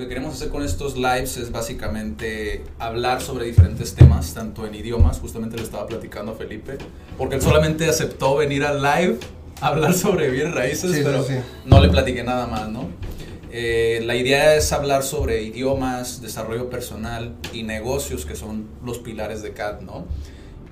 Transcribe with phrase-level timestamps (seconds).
[0.00, 5.18] Que queremos hacer con estos lives es básicamente hablar sobre diferentes temas, tanto en idiomas,
[5.18, 6.78] justamente le estaba platicando a Felipe,
[7.18, 9.18] porque él solamente aceptó venir al live
[9.60, 11.34] a hablar sobre bienes raíces, Sí, sí, pero sí.
[11.66, 12.88] no le platiqué nada más, ¿no?
[13.52, 19.42] Eh, la idea es hablar sobre idiomas, desarrollo personal y negocios, que son los pilares
[19.42, 20.06] de CAD, ¿no?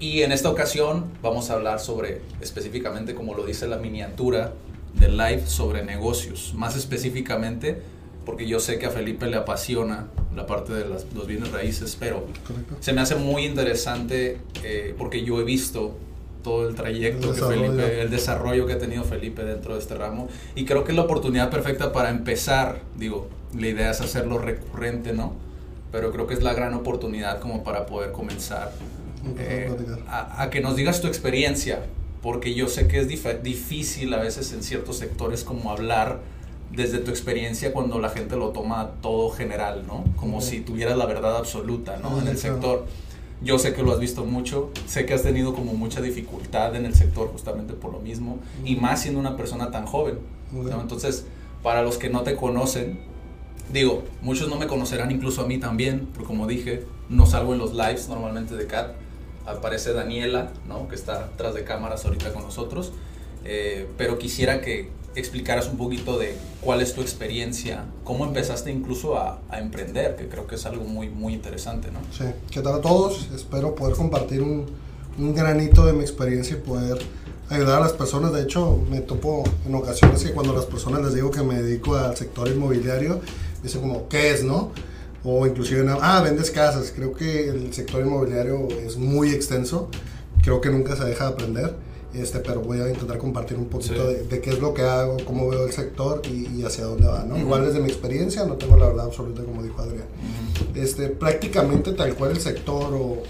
[0.01, 4.53] Y en esta ocasión vamos a hablar sobre, específicamente como lo dice la miniatura
[4.95, 6.53] del live, sobre negocios.
[6.55, 7.83] Más específicamente,
[8.29, 11.97] porque yo sé que a Felipe le apasiona la parte de las- los bienes raíces,
[11.99, 12.77] pero Correcto.
[12.79, 15.97] se me hace muy interesante eh, porque yo he visto
[16.45, 17.73] todo el trayecto El que desarrollo.
[17.73, 20.97] Felipe, el desarrollo que ha tenido Felipe dentro de este ramo y creo que es
[20.97, 25.33] la oportunidad perfecta para empezar, digo, la idea es hacerlo recurrente, ¿no?
[25.91, 28.73] Pero creo que es la gran oportunidad como para poder comenzar
[29.39, 29.71] eh,
[30.07, 31.81] a, a que nos digas tu experiencia,
[32.23, 36.21] porque yo sé que es dif- difícil a veces en ciertos sectores como hablar
[36.71, 40.05] desde tu experiencia cuando la gente lo toma todo general, ¿no?
[40.17, 42.21] Como si tuvieras la verdad absoluta, ¿no?
[42.21, 42.87] En el sector.
[43.41, 46.85] Yo sé que lo has visto mucho, sé que has tenido como mucha dificultad en
[46.85, 50.19] el sector justamente por lo mismo, y más siendo una persona tan joven.
[50.51, 50.81] ¿no?
[50.81, 51.25] Entonces,
[51.63, 52.99] para los que no te conocen,
[53.73, 57.61] digo, muchos no me conocerán, incluso a mí también, porque como dije, no salgo en
[57.61, 58.95] los lives normalmente de CAT.
[59.47, 60.89] Aparece Daniela, ¿no?
[60.89, 62.93] que está tras de cámaras ahorita con nosotros.
[63.45, 69.17] Eh, pero quisiera que explicaras un poquito de cuál es tu experiencia, cómo empezaste incluso
[69.17, 72.01] a, a emprender, que creo que es algo muy, muy interesante, ¿no?
[72.17, 73.29] Sí, ¿qué tal a todos?
[73.35, 74.67] Espero poder compartir un,
[75.19, 76.99] un granito de mi experiencia y poder
[77.51, 78.33] ayudar a las personas.
[78.33, 81.97] De hecho, me topo en ocasiones que cuando las personas les digo que me dedico
[81.97, 83.21] al sector inmobiliario,
[83.63, 84.73] dicen como, ¿qué es, no?
[85.25, 86.93] O inclusive, ah, vendes casas.
[86.95, 89.89] Creo que el sector inmobiliario es muy extenso.
[90.43, 91.75] Creo que nunca se deja de aprender.
[92.15, 94.15] Este, pero voy a intentar compartir un poquito Sí.
[94.15, 97.07] de, de qué es lo que hago, cómo veo el sector y, y hacia dónde
[97.07, 97.35] va, ¿no?
[97.35, 97.43] Ujú.
[97.45, 100.07] Igual desde mi experiencia, no tengo la verdad absoluta como dijo Adrián
[100.75, 103.25] este, prácticamente tal cual el sector o, o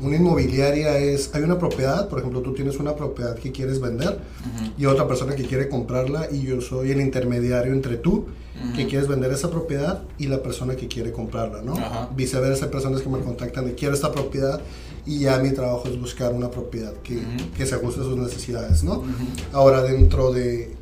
[0.00, 4.10] una inmobiliaria es, hay una propiedad, por ejemplo, tú tienes una propiedad que quieres vender
[4.10, 4.70] Ujú.
[4.76, 8.26] y otra persona que quiere comprarla y yo soy el intermediario entre tú
[8.74, 11.74] que quieres vender esa propiedad y la persona que quiere comprarla, ¿no?
[12.16, 14.60] Viceversa, hay personas que me contactan de quiero esta propiedad
[15.08, 17.50] y ya mi trabajo es buscar una propiedad que, Ujú.
[17.56, 18.98] que se ajuste a sus necesidades, ¿no?
[18.98, 19.06] Ujú.
[19.52, 20.74] Ahora, dentro de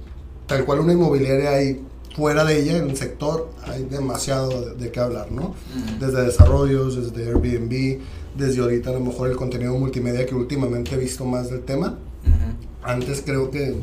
[0.48, 1.80] tal cual una inmobiliaria hay
[2.16, 5.42] fuera de ella, en el sector, hay demasiado de, de qué hablar, ¿no?
[5.42, 6.04] Ujú.
[6.04, 8.00] Desde desarrollos, desde Airbnb,
[8.36, 11.98] desde ahorita a lo mejor el contenido multimedia que últimamente he visto más del tema.
[12.24, 12.56] Ujú.
[12.82, 13.76] Antes creo que,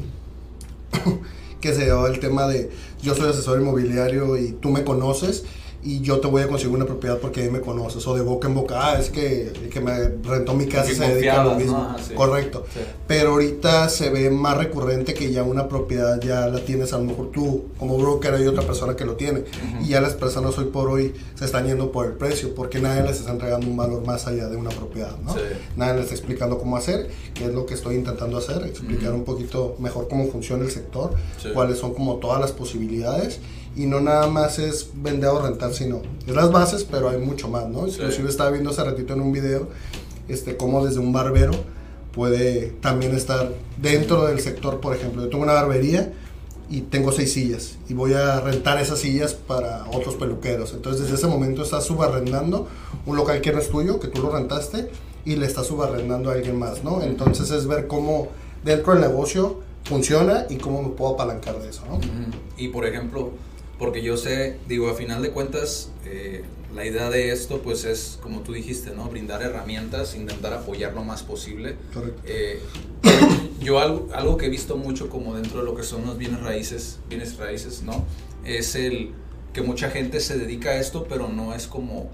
[1.62, 2.70] que se llevaba el tema de
[3.02, 5.44] yo soy asesor inmobiliario y tú me conoces
[5.86, 8.48] y yo te voy a conseguir una propiedad porque ahí me conoces o de boca
[8.48, 11.56] en boca, ah, es que el que me rentó mi casa se dedica a lo
[11.56, 11.78] mismo.
[11.78, 11.84] ¿no?
[11.90, 12.14] Ajá, sí.
[12.14, 12.66] Correcto.
[12.74, 12.80] Sí.
[13.08, 17.04] Pero ahorita se ve más recurrente que ya una propiedad ya la tienes a lo
[17.06, 19.44] mejor tú como broker hay otra persona que lo tiene
[19.82, 23.04] y ya las personas hoy por hoy se están yendo por el precio porque nadie
[23.04, 25.34] les está entregando un valor más allá de una propiedad, ¿no?
[25.34, 25.40] Sí.
[25.76, 29.18] Nadie les está explicando cómo hacer, que es lo que estoy intentando hacer, explicar Ujú.
[29.20, 31.14] un poquito mejor cómo funciona el sector,
[31.54, 33.40] cuáles son como todas las posibilidades
[33.76, 37.48] y no nada más es vender o rentar, sino es las bases, pero hay mucho
[37.48, 37.88] más, ¿no?
[37.88, 37.96] Sí.
[37.96, 39.70] Inclusive estaba viendo hace ratito en un video
[40.28, 41.52] este cómo desde un barbero
[42.14, 46.14] puede también estar dentro del sector, por ejemplo, yo tengo una barbería
[46.70, 50.74] y tengo seis sillas y voy a rentar esas sillas para otros peluqueros.
[50.74, 52.68] Entonces desde ese momento estás subarrendando
[53.06, 54.90] un local que no es tuyo, que tú lo rentaste
[55.26, 57.02] y le estás subarrendando a alguien más, ¿no?
[57.02, 58.30] Entonces es ver cómo
[58.64, 62.00] dentro del negocio funciona y cómo me puedo apalancar de eso, ¿no?
[62.58, 63.32] Y por ejemplo,
[63.84, 68.18] porque yo sé, digo, a final de cuentas, eh, la idea de esto, pues es,
[68.24, 69.10] como tú dijiste, ¿no?
[69.10, 71.76] Brindar herramientas, intentar apoyar lo más posible.
[71.94, 72.22] Correcto.
[72.26, 72.62] Eh,
[73.60, 76.40] yo algo, algo que he visto mucho como dentro de lo que son los bienes
[76.40, 78.06] raíces, bienes raíces, ¿no?
[78.46, 79.12] Es el
[79.52, 82.10] que mucha gente se dedica a esto, pero no es como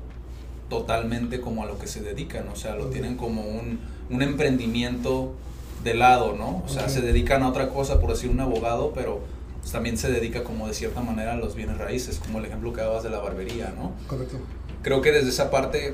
[0.70, 3.80] totalmente como a lo que se dedican, o sea, lo tienen como un,
[4.10, 5.36] un emprendimiento
[5.84, 6.64] de lado, ¿no?
[6.66, 9.22] O sea, se dedican a otra cosa, por decir un abogado, pero
[9.70, 12.74] pues, también se dedica como de cierta manera a los bienes raíces, como el ejemplo
[12.74, 13.94] que dabas de la barbería, ¿no?
[14.08, 14.38] Correcto.
[14.82, 15.94] creo que desde esa parte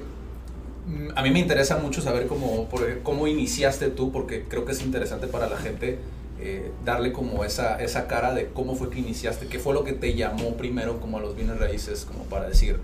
[0.87, 2.69] mm, a mí me interesa mucho saber cómo,
[3.03, 5.99] cómo iniciaste tú, porque creo que es interesante para la gente
[6.39, 9.91] eh, darle como esa, esa cara de cómo fue que iniciaste, qué fue lo que
[9.91, 12.79] te llamó primero como a los bienes raíces, como para decir,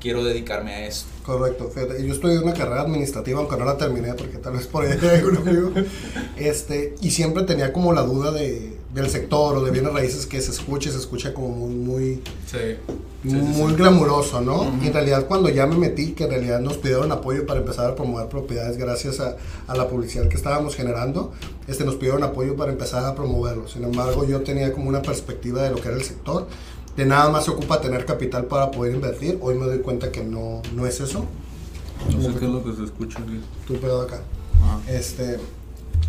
[0.00, 1.08] quiero dedicarme a esto.
[1.24, 4.96] Correcto, yo estudié una carrera administrativa, aunque no la terminé, porque tal vez por ahí
[5.00, 5.72] hay algún amigo,
[6.36, 10.40] este, y siempre tenía como la duda de, del sector o de bienes raíces que
[10.40, 12.22] se escuche, se escucha como muy,
[13.24, 14.72] muy, muy glamuroso, ¿no?
[14.80, 17.90] Y en realidad cuando ya me metí, que en realidad nos pidieron apoyo para empezar
[17.90, 21.32] a promover propiedades gracias a, a, la publicidad que estábamos generando,
[21.66, 23.66] este, nos pidieron apoyo para empezar a promoverlo.
[23.68, 26.46] Sin embargo, yo tenía como una perspectiva de lo que era el sector,
[26.96, 29.38] de nada más se ocupa tener capital para poder invertir.
[29.40, 31.26] Hoy me doy cuenta que no, no es eso.
[32.10, 33.40] No sé qué es lo que se escucha aquí.
[33.66, 34.20] Tu pedo acá.
[34.88, 35.38] Este,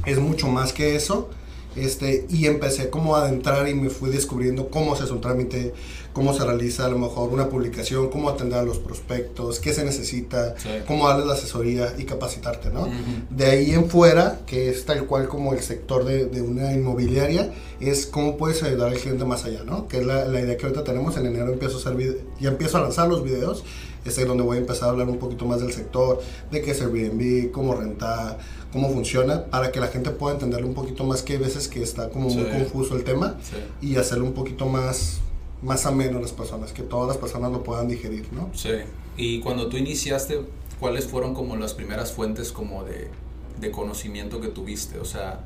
[0.06, 1.30] es mucho más que eso.
[1.78, 5.74] Este, y empecé como a adentrar y me fui descubriendo cómo se hace un trámite,
[6.12, 9.86] cómo se realiza a lo mejor una publicación, cómo atender a los prospectos, qué se
[9.86, 10.56] necesita,
[10.88, 12.90] cómo darles la asesoría y capacitarte, ¿no?
[13.30, 17.54] De ahí en fuera, que es tal cual como el sector de, de, una inmobiliaria,
[17.80, 19.88] es cómo puedes ayudar al cliente más allá, ¿no?
[19.88, 22.78] Que es la, la idea que ahorita tenemos, en enero empiezo a hacer ya empiezo
[22.78, 23.64] a lanzar los videos,
[24.08, 26.22] es donde voy a empezar a hablar un poquito más del sector,
[26.52, 28.40] de qué es Airbnb, cómo rentar,
[28.78, 31.82] cómo funciona, para que la gente pueda entenderlo un poquito más, que hay veces que
[31.82, 32.38] está como sí.
[32.38, 33.58] muy confuso el tema, sí.
[33.82, 35.20] y hacerlo un poquito más,
[35.64, 38.52] más ameno a las personas, que todas las personas lo puedan digerir, ¿no?
[38.54, 38.70] Sí,
[39.18, 40.42] y cuando tú iniciaste,
[40.80, 43.10] ¿cuáles fueron como las primeras fuentes como de,
[43.60, 45.00] de conocimiento que tuviste?
[45.00, 45.42] O sea,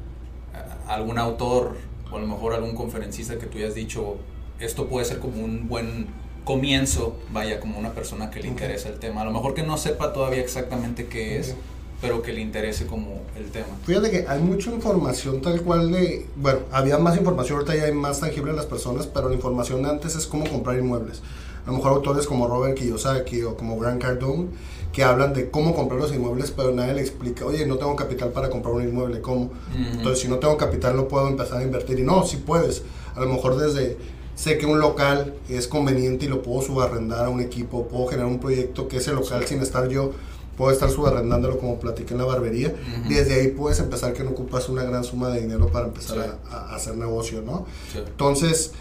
[0.87, 1.77] algún autor
[2.11, 4.17] o a lo mejor algún conferencista que tú hayas dicho,
[4.59, 6.07] esto puede ser como un buen
[6.43, 9.21] comienzo, vaya, como una persona que le interesa el tema.
[9.21, 11.55] A lo mejor que no sepa todavía exactamente qué es,
[12.01, 13.67] pero que le interese como el tema.
[13.85, 17.93] Fíjate que hay mucha información tal cual de, bueno, había más información, ahorita ya hay
[17.93, 21.21] más tangible en las personas, pero la información de antes es cómo comprar inmuebles.
[21.65, 24.47] A lo mejor autores como Robert Kiyosaki o como Grant Cardone
[24.91, 28.29] que hablan de cómo comprar los inmuebles, pero nadie le explica, oye, no tengo capital
[28.29, 29.43] para comprar un inmueble, ¿cómo?
[29.43, 29.91] Uh -huh.
[29.97, 31.99] Entonces, si no tengo capital, no puedo empezar a invertir.
[31.99, 32.83] Y no, si sí puedes.
[33.15, 33.97] A lo mejor desde
[34.35, 38.29] sé que un local es conveniente y lo puedo subarrendar a un equipo, puedo generar
[38.29, 40.11] un proyecto que ese local sin estar yo,
[40.61, 42.67] puedo estar subarrendándolo como platiqué en la barbería.
[42.67, 43.07] Uh -huh.
[43.07, 46.51] Desde ahí puedes empezar que no ocupas una gran suma de dinero para empezar sí.
[46.51, 47.65] a, a, hacer negocio, ¿no?
[47.91, 47.97] Sí.
[47.97, 48.71] Entonces,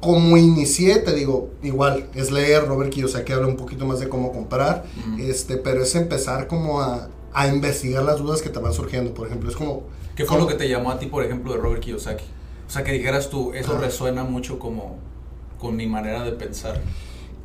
[0.00, 4.32] como inicié, te digo, igual, es leer Robert Kiyosaki habla un poquito más de cómo
[4.32, 5.20] comprar, uh -huh.
[5.30, 9.28] este, pero es empezar como a, a, investigar las dudas que te van surgiendo, por
[9.28, 9.84] ejemplo, es como...
[10.16, 12.24] ¿Qué fue lo que te llamó a ti, por ejemplo, de Robert Kiyosaki?
[12.66, 13.80] O sea, que dijeras tú, eso ah.
[13.80, 14.96] resuena mucho como
[15.60, 16.80] con mi manera de pensar.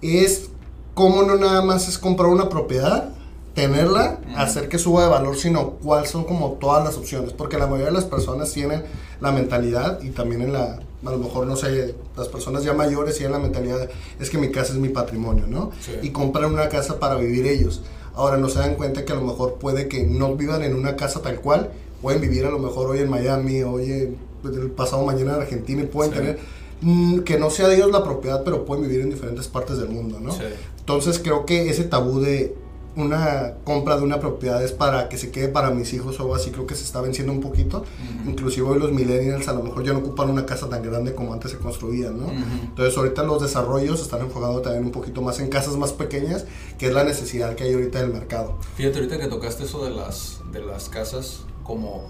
[0.01, 0.49] Es
[0.95, 3.20] cómo no nada más es comprar una propiedad,
[3.53, 7.33] tenerla, hacer que suba de valor, sino cuáles son como todas las opciones.
[7.33, 8.83] Porque la mayoría de las personas tienen
[9.19, 13.17] la mentalidad y también en la, a lo mejor no sé, las personas ya mayores
[13.17, 13.89] tienen la mentalidad,
[14.19, 15.71] es que mi casa es mi patrimonio, ¿no?
[15.81, 15.93] Sí.
[16.01, 17.81] Y compran una casa para vivir ellos.
[18.13, 20.95] Ahora no se dan cuenta que a lo mejor puede que no vivan en una
[20.95, 21.71] casa tal cual,
[22.01, 25.83] pueden vivir a lo mejor hoy en Miami, hoy en el pasado mañana en Argentina
[25.83, 26.17] y pueden sí.
[26.17, 26.39] tener
[26.81, 29.89] mm, que no sea de ellos la propiedad, pero pueden vivir en diferentes partes del
[29.89, 30.31] mundo, ¿no?
[30.31, 30.43] Sí.
[30.79, 32.55] Entonces creo que ese tabú de
[32.95, 36.35] una compra de una propiedad es para que se quede para mis hijos o algo
[36.35, 37.79] así, creo que se está venciendo un poquito.
[37.79, 38.29] Uh -huh.
[38.31, 41.33] Inclusive hoy los millennials a lo mejor ya no ocupan una casa tan grande como
[41.33, 42.25] antes se construían, ¿no?
[42.27, 42.61] Uh -huh.
[42.69, 46.45] Entonces ahorita los desarrollos están enfocados también un poquito más en casas más pequeñas,
[46.77, 48.57] que es la necesidad que hay ahorita del mercado.
[48.75, 52.09] Fíjate, ahorita que tocaste eso de las, de las casas, como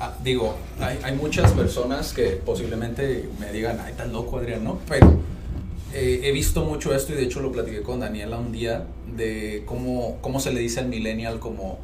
[0.00, 4.78] Ah, digo, hay, hay, muchas personas que posiblemente me digan, ay, tan loco Adrián, ¿no?
[4.88, 5.08] Pero
[5.94, 9.62] eh, he visto mucho esto y de hecho lo platiqué con Daniela un día de
[9.66, 11.78] cómo, cómo se le dice al millennial como,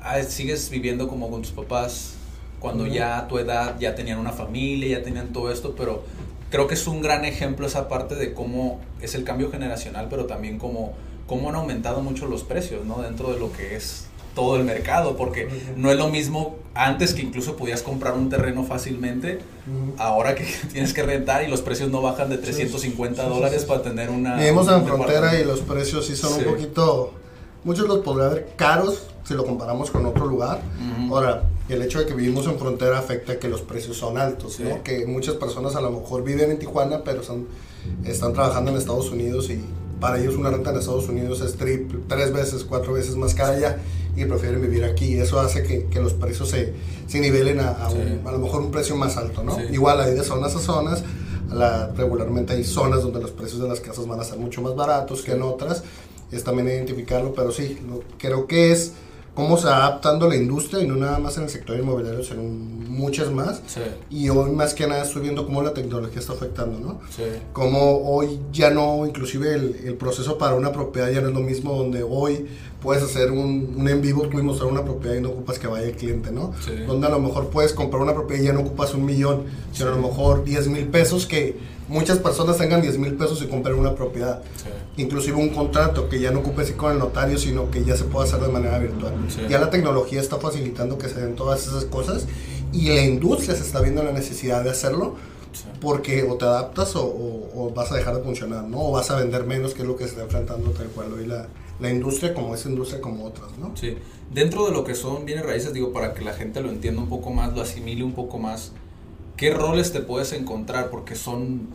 [0.00, 2.14] ah, sigues viviendo como con tus papás
[2.60, 2.92] cuando uh -huh.
[2.92, 6.04] ya a tu edad ya tenían una familia, ya tenían todo esto, pero
[6.50, 10.26] creo que es un gran ejemplo esa parte de cómo es el cambio generacional, pero
[10.26, 10.92] también cómo,
[11.26, 13.02] cómo han aumentado mucho los precios, ¿no?
[13.02, 14.09] Dentro de lo que es
[14.40, 18.64] todo el mercado, porque no es lo mismo antes que incluso podías comprar un terreno
[18.64, 19.34] fácilmente,
[19.66, 19.94] uh -huh.
[19.98, 23.60] ahora que tienes que rentar y los precios no bajan de 350 sí, dólares sí,
[23.60, 24.36] sí, para tener una...
[24.36, 27.12] Vivimos en frontera y los precios sí son un poquito,
[27.64, 30.62] muchos los podrían ver caros si lo comparamos con otro lugar.
[30.78, 31.12] Uh -huh.
[31.12, 34.82] Ahora, el hecho de que vivimos en frontera afecta que los precios son altos, ¿no?
[34.82, 37.46] Que muchas personas a lo mejor viven en Tijuana, pero son,
[38.04, 39.62] están trabajando en Estados Unidos y
[40.00, 43.52] para ellos una renta en Estados Unidos es triple, tres veces, cuatro veces más cara
[43.52, 43.78] allá
[44.16, 45.16] y prefieren vivir aquí.
[45.16, 46.74] Eso hace que, que los precios se,
[47.06, 47.96] se nivelen a, a, sí.
[47.96, 49.56] un, a, lo mejor un precio más alto, ¿no?
[49.56, 49.62] Sí.
[49.72, 51.02] Igual hay de zonas a zonas,
[51.52, 54.74] la, regularmente hay zonas donde los precios de las casas van a ser mucho más
[54.74, 55.82] baratos que en otras,
[56.30, 58.92] es también identificarlo, pero sí, lo, creo que es
[59.34, 63.30] cómo se adaptando la industria y no nada más en el sector inmobiliario, sino muchas
[63.30, 63.62] más.
[63.66, 63.80] Sí.
[64.10, 67.00] Y hoy más que nada estoy viendo cómo la tecnología está afectando, ¿no?
[67.14, 67.22] Sí.
[67.52, 71.40] Como hoy ya no, inclusive el, el proceso para una propiedad ya no es lo
[71.40, 72.48] mismo, donde hoy
[72.82, 75.66] puedes hacer un, un en vivo, tú y mostrar una propiedad y no ocupas que
[75.66, 76.52] vaya el cliente, ¿no?
[76.64, 76.72] Sí.
[76.86, 79.90] Donde a lo mejor puedes comprar una propiedad y ya no ocupas un millón, sino
[79.90, 81.56] a lo mejor 10 mil pesos, que
[81.88, 84.42] muchas personas tengan 10 mil pesos y compren una propiedad.
[84.56, 85.02] Sí.
[85.02, 88.28] Inclusive un contrato que ya no ocupes con el notario, sino que ya se puede
[88.28, 89.14] hacer de manera virtual.
[89.28, 89.42] Sí.
[89.48, 92.26] Ya la tecnología está facilitando que se den todas esas cosas
[92.72, 95.16] y la industria se está viendo la necesidad de hacerlo
[95.52, 95.64] Sí.
[95.80, 98.80] porque o te adaptas o, o- o vas a dejar de funcionar, ¿no?
[98.88, 101.26] O vas a vender menos, que es lo que se está enfrentando tal cual hoy
[101.26, 101.48] la,
[101.80, 103.76] la industria, como esa industria como otras, ¿no?
[103.76, 103.96] Sí,
[104.32, 107.08] dentro de lo que son bienes raíces, digo, para que la gente lo entienda un
[107.08, 108.72] poco más, lo asimile un poco más,
[109.36, 110.90] ¿qué roles te puedes encontrar?
[110.90, 111.68] Porque son,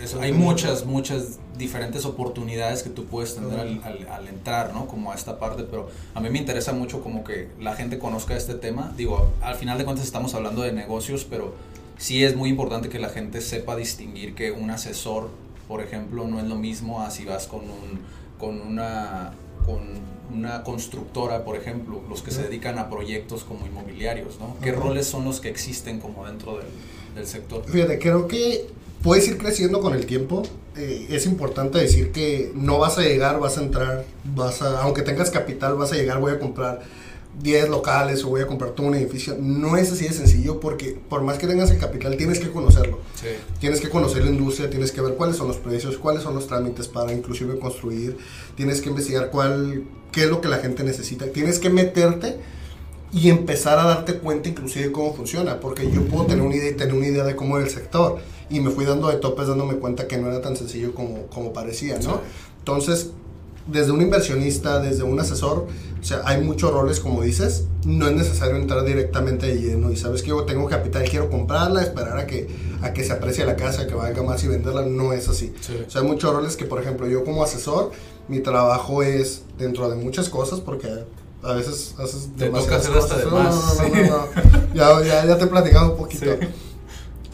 [0.00, 4.86] es- hay muchas, muchas diferentes oportunidades que tú puedes tener al, al- al entrar, ¿no?
[4.86, 8.36] Como a esta parte, pero a mí me interesa mucho como que la gente conozca
[8.36, 8.92] este tema.
[8.96, 11.52] Digo, al final de cuentas estamos hablando de negocios, pero
[12.00, 15.28] sí es muy importante que la gente sepa distinguir que un asesor,
[15.68, 18.00] por ejemplo, no es lo mismo a si vas con un
[18.38, 19.32] con una
[19.66, 19.78] con
[20.34, 24.56] una constructora, por ejemplo, los que se dedican a proyectos como inmobiliarios, ¿no?
[24.62, 24.80] ¿Qué Ajá.
[24.80, 26.66] roles son los que existen como dentro del,
[27.14, 27.64] del sector?
[27.66, 28.66] Fíjate, creo que
[29.02, 30.42] puedes ir creciendo con el tiempo.
[30.76, 35.02] Eh, es importante decir que no vas a llegar, vas a entrar, vas a, aunque
[35.02, 36.80] tengas capital, vas a llegar, voy a comprar
[37.38, 39.36] 10 locales o voy a comprar todo un edificio.
[39.38, 42.98] No es así de sencillo porque por más que tengas el capital, tienes que conocerlo.
[43.14, 43.28] Sí,
[43.60, 46.46] Tienes que conocer la industria, tienes que ver cuáles son los precios, cuáles son los
[46.46, 48.18] trámites para inclusive construir,
[48.56, 52.36] tienes que investigar cuál, qué es lo que la gente necesita, tienes que meterte
[53.12, 56.70] y empezar a darte cuenta inclusive de cómo funciona, porque yo puedo tener una idea
[56.70, 58.18] y tener una idea de cómo es el sector
[58.48, 61.52] y me fui dando de topes dándome cuenta que no era tan sencillo como, como
[61.52, 62.14] parecía, ¿no?
[62.14, 62.20] Sí.
[62.58, 63.10] Entonces,
[63.66, 65.66] desde un inversionista, desde un asesor,
[66.00, 69.96] o sea, hay muchos roles, como dices, no es necesario entrar directamente de lleno y
[69.96, 72.48] sabes que yo tengo capital, quiero comprarla, esperar a que,
[72.80, 75.52] a que se aprecie la casa, que valga más y venderla, no es así.
[75.60, 75.76] Sí.
[75.86, 77.92] O sea, hay muchos roles que, por ejemplo, yo como asesor,
[78.28, 80.88] mi trabajo es dentro de muchas cosas, porque
[81.42, 84.74] a veces haces Te toca demasiadas hacer hasta de No, no, no, sí.
[84.74, 86.24] no, ya, ya te he platicado un poquito.
[86.24, 86.46] Sí.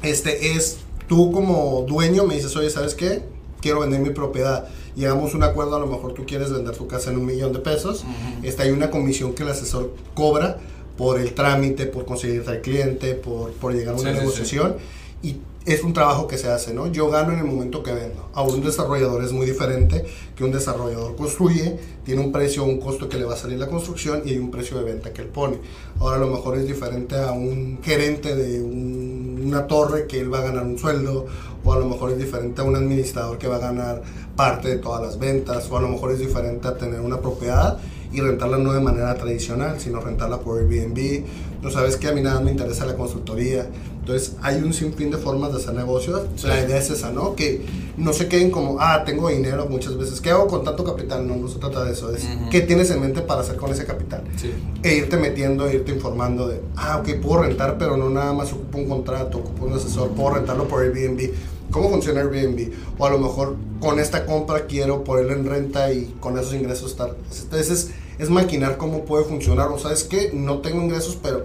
[0.03, 3.23] Este es, tú como dueño me dices, oye, ¿sabes qué?
[3.61, 4.69] Quiero vender mi propiedad.
[4.97, 7.53] Llegamos a un acuerdo, a lo mejor tú quieres vender tu casa en un millón
[7.53, 8.05] de pesos.
[8.43, 10.59] Este, hay una comisión que el asesor cobra
[10.97, 14.21] por el trámite, por conseguirte al cliente, por, por llegar a una Sí, sí, sí.
[14.21, 14.76] negociación.
[15.23, 15.37] Y
[15.67, 16.87] es un trabajo que se hace, ¿no?
[16.87, 18.31] Yo gano en el momento que vendo.
[18.35, 20.05] Ahora un desarrollador es muy diferente
[20.37, 23.67] que un desarrollador construye, tiene un precio, un costo que le va a salir la
[23.67, 25.59] construcción y hay un precio de venta que él pone.
[25.99, 30.33] Ahora a lo mejor es diferente a un gerente de un- una torre que él
[30.33, 31.27] va a ganar un sueldo,
[31.65, 34.03] o a lo mejor es diferente a un administrador que va a ganar
[34.37, 37.79] parte de todas las ventas, o a lo mejor es diferente a tener una propiedad
[38.13, 41.25] y rentarla no de manera tradicional, sino rentarla por Airbnb.
[41.61, 43.67] No sabes que a mí nada me interesa la consultoría.
[44.07, 46.23] Entonces hay un sinfín de formas de hacer negocios.
[46.37, 46.47] Sí.
[46.47, 47.35] La idea es esa, ¿no?
[47.35, 50.21] Que no se queden como, ah, tengo dinero muchas veces.
[50.21, 51.27] ¿Qué hago con tanto capital?
[51.27, 52.15] No, no se trata de eso.
[52.15, 52.49] Es Ujú.
[52.49, 54.23] qué tienes en mente para hacer con ese capital.
[54.37, 54.53] Sí.
[54.85, 58.79] E irte metiendo, irte informando de, ah, ok, puedo rentar, pero no nada más ocupo
[58.79, 61.33] un contrato, ocupo un asesor, puedo rentarlo por Airbnb.
[61.73, 62.75] ¿Cómo funciona Airbnb?
[62.99, 66.93] O a lo mejor con esta compra quiero ponerlo en renta y con esos ingresos
[66.93, 67.17] estar.
[67.43, 69.67] Entonces es, es maquinar cómo puede funcionar.
[69.73, 71.43] O sabes que no tengo ingresos, pero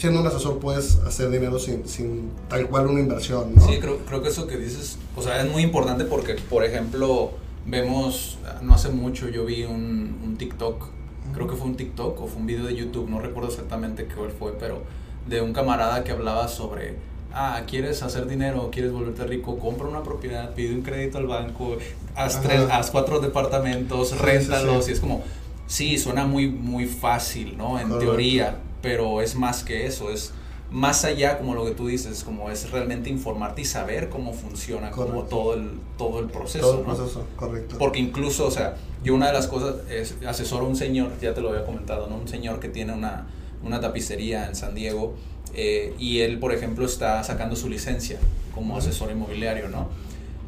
[0.00, 3.66] siendo un asesor puedes hacer dinero sin, sin tal cual una inversión, ¿no?
[3.66, 7.32] Sí, creo, creo que eso que dices, o sea, es muy importante porque, por ejemplo,
[7.66, 10.86] vemos, no hace mucho yo vi un, un TikTok,
[11.34, 14.14] creo que fue un TikTok o fue un video de YouTube, no recuerdo exactamente qué
[14.38, 14.82] fue, pero
[15.28, 16.96] de un camarada que hablaba sobre,
[17.34, 21.76] ah, quieres hacer dinero, quieres volverte rico, compra una propiedad, pide un crédito al banco,
[22.16, 24.92] haz, tres, haz cuatro departamentos, Sí, sí, réntalos, sí.
[24.92, 25.22] y es como,
[25.66, 27.78] sí, suena muy, muy fácil, ¿no?
[27.78, 27.98] En Correcto.
[28.12, 30.32] teoría, pero es más que eso, es
[30.70, 34.90] más allá, como lo que tú dices, como es realmente informarte y saber cómo funciona
[34.92, 35.28] como Correcto.
[35.36, 36.94] todo el, todo el proceso, Todo el ¿no?
[36.94, 37.76] proceso, correcto.
[37.78, 41.34] Porque incluso, o sea, yo una de las cosas es asesoro a un señor, ya
[41.34, 42.16] te lo había comentado, ¿no?
[42.16, 43.26] Un señor que tiene una,
[43.64, 45.14] una tapicería en San Diego
[45.54, 48.20] eh, y él, por ejemplo, está sacando su licencia
[48.54, 49.88] como asesor inmobiliario, ¿no?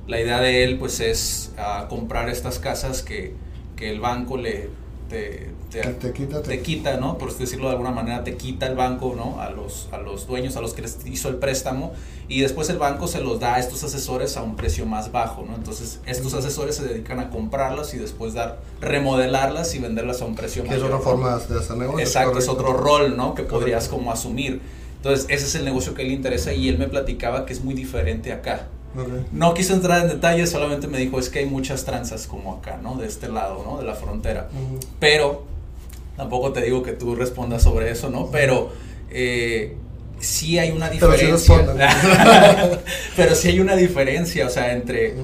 [0.06, 3.34] La idea de él, pues, es ah, comprar estas casas que,
[3.76, 4.70] que el banco le...
[5.12, 7.19] Te, te, quita, te- quita, ¿no?
[7.19, 9.40] Por decirlo de alguna manera, te quita el banco, ¿no?
[9.40, 11.92] A los, a los dueños, a los que les hizo el préstamo,
[12.28, 15.45] y después el banco se los da a estos asesores a un precio más bajo,
[15.47, 15.54] ¿no?
[15.54, 20.35] Entonces, estos asesores se dedican a comprarlas y después dar, remodelarlas y venderlas a un
[20.35, 20.87] precio Que mayor.
[20.87, 22.09] es otra forma de hacer negocios.
[22.09, 23.35] Exacto, es otro rol, ¿no?
[23.35, 23.59] Que Correcto.
[23.59, 24.61] podrías como asumir.
[24.97, 27.64] Entonces, ese es el negocio que él le interesa y él me platicaba que es
[27.64, 28.69] muy diferente acá.
[29.32, 32.78] No quiso entrar en detalles, solamente me dijo, es que hay muchas tranzas como acá,
[32.82, 32.96] ¿no?
[32.96, 33.78] De este lado, ¿no?
[33.78, 34.49] De la frontera.
[34.99, 35.44] Pero
[36.16, 38.30] tampoco te digo que tú respondas sobre eso, ¿no?
[38.30, 38.70] Pero
[39.11, 39.76] eh,
[40.20, 42.80] sí hay una Pero sí diferencia.
[43.16, 45.14] Pero sí hay una diferencia, o sea, entre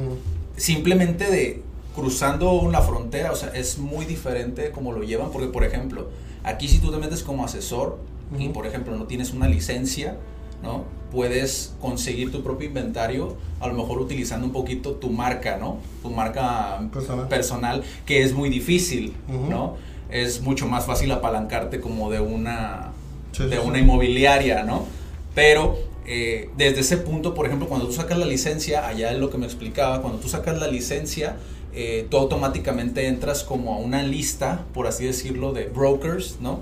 [0.57, 1.63] simplemente de
[1.95, 6.11] cruzando una frontera, o sea, es muy diferente como lo llevan, porque por ejemplo,
[6.45, 7.99] aquí si tú te metes como asesor
[8.39, 10.17] y por ejemplo no tienes una licencia,
[10.63, 10.85] ¿no?
[11.13, 15.79] Puedes conseguir tu propio inventario, a lo mejor utilizando un poquito tu marca, ¿no?
[16.03, 17.29] Tu marca Personal.
[17.29, 19.15] personal, que es muy difícil.
[19.29, 19.77] ¿no?
[20.11, 22.93] Es mucho más fácil apalancarte como de una,
[23.33, 23.85] Sí, de sí, una sí.
[23.85, 24.87] inmobiliaria, ¿no?
[25.35, 29.31] Pero eh, desde ese punto, por ejemplo, cuando tú sacas la licencia, allá es lo
[29.31, 31.37] que me explicaba, cuando tú sacas la licencia,
[31.75, 36.61] eh, tú automáticamente entras como a una lista, por así decirlo, de brokers, ¿no?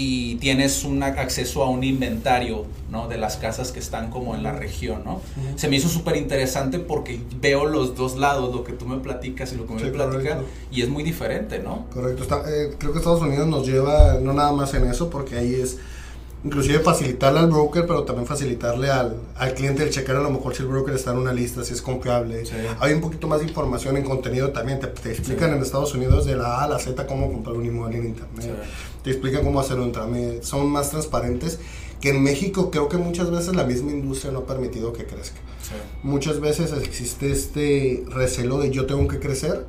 [0.00, 3.08] Y tienes un acceso a un inventario, ¿no?
[3.08, 5.20] De las casas que están como en la región, ¿no?
[5.56, 9.52] Se me hizo súper interesante porque veo los dos lados, lo que tú me platicas
[9.52, 10.38] y lo que me Sí, platicas,
[10.70, 11.86] y es muy diferente, ¿no?
[11.92, 12.22] Correcto.
[12.22, 15.52] Está- eh, creo que Estados Unidos nos lleva no nada más en eso, porque ahí
[15.54, 15.78] es
[16.44, 20.54] inclusive facilitarle al broker, pero también facilitarle al, al cliente el checar a lo mejor
[20.54, 22.46] si el broker está en una lista, si es confiable.
[22.46, 22.52] Sí.
[22.80, 24.78] Hay un poquito más de información en contenido también.
[24.80, 25.56] Te, te explican Sí.
[25.56, 28.42] en Estados Unidos de la A a la Z cómo comprar un inmueble en internet.
[28.42, 28.50] Sí.
[29.02, 30.42] Te explican cómo hacer un trámite.
[30.42, 31.58] Son más transparentes
[32.00, 35.38] que en México creo que muchas veces la misma industria no ha permitido que crezca.
[36.02, 39.66] Muchas veces existe este recelo de yo tengo que crecer,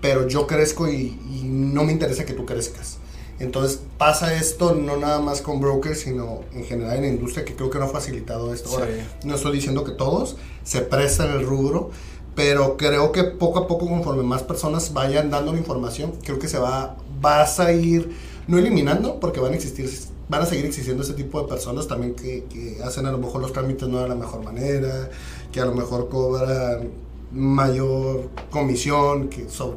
[0.00, 2.98] pero yo crezco y, y no me interesa que tú crezcas.
[3.38, 7.54] Entonces pasa esto no nada más con brokers, sino en general en la industria que
[7.54, 8.70] creo que no ha facilitado esto.
[8.70, 9.26] Ahora, Sí.
[9.28, 11.90] no estoy diciendo que todos se prestan el rubro,
[12.34, 16.48] pero creo que poco a poco conforme más personas vayan dando la información, creo que
[16.48, 18.10] se va, vas a ir,
[18.46, 19.90] no eliminando, porque van a existir,
[20.28, 23.40] van a seguir existiendo ese tipo de personas también que, que hacen a lo mejor
[23.42, 25.10] los trámites no de la mejor manera,
[25.52, 26.88] que a lo mejor cobran
[27.32, 29.76] mayor comisión, que sobre,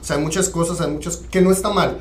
[0.00, 1.98] o sea, hay muchas cosas, hay muchas que no está mal,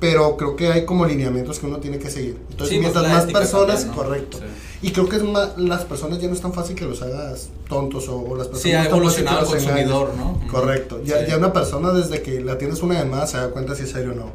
[0.00, 2.38] pero creo que hay como lineamientos que uno tiene que seguir.
[2.50, 3.96] Entonces, Sí, mientras más personas, también, ¿no?
[4.02, 4.38] correcto.
[4.38, 4.88] Sí.
[4.88, 7.50] Y creo que es más, las personas ya no es tan fácil que los hagas
[7.68, 10.40] tontos o, o las personas Sí, ha evolucionado el consumidor, ¿no?
[10.50, 11.00] Correcto.
[11.04, 11.26] Ya, Sí.
[11.28, 14.12] ya una persona desde que la tienes una llamada se da cuenta si es serio
[14.12, 14.30] o no.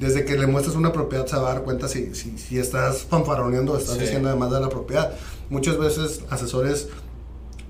[0.00, 3.02] Desde que le muestras una propiedad se va a dar cuenta si, si, si estás
[3.08, 5.12] fanfaroneando o estás diciendo además de la propiedad.
[5.50, 6.88] Muchas veces asesores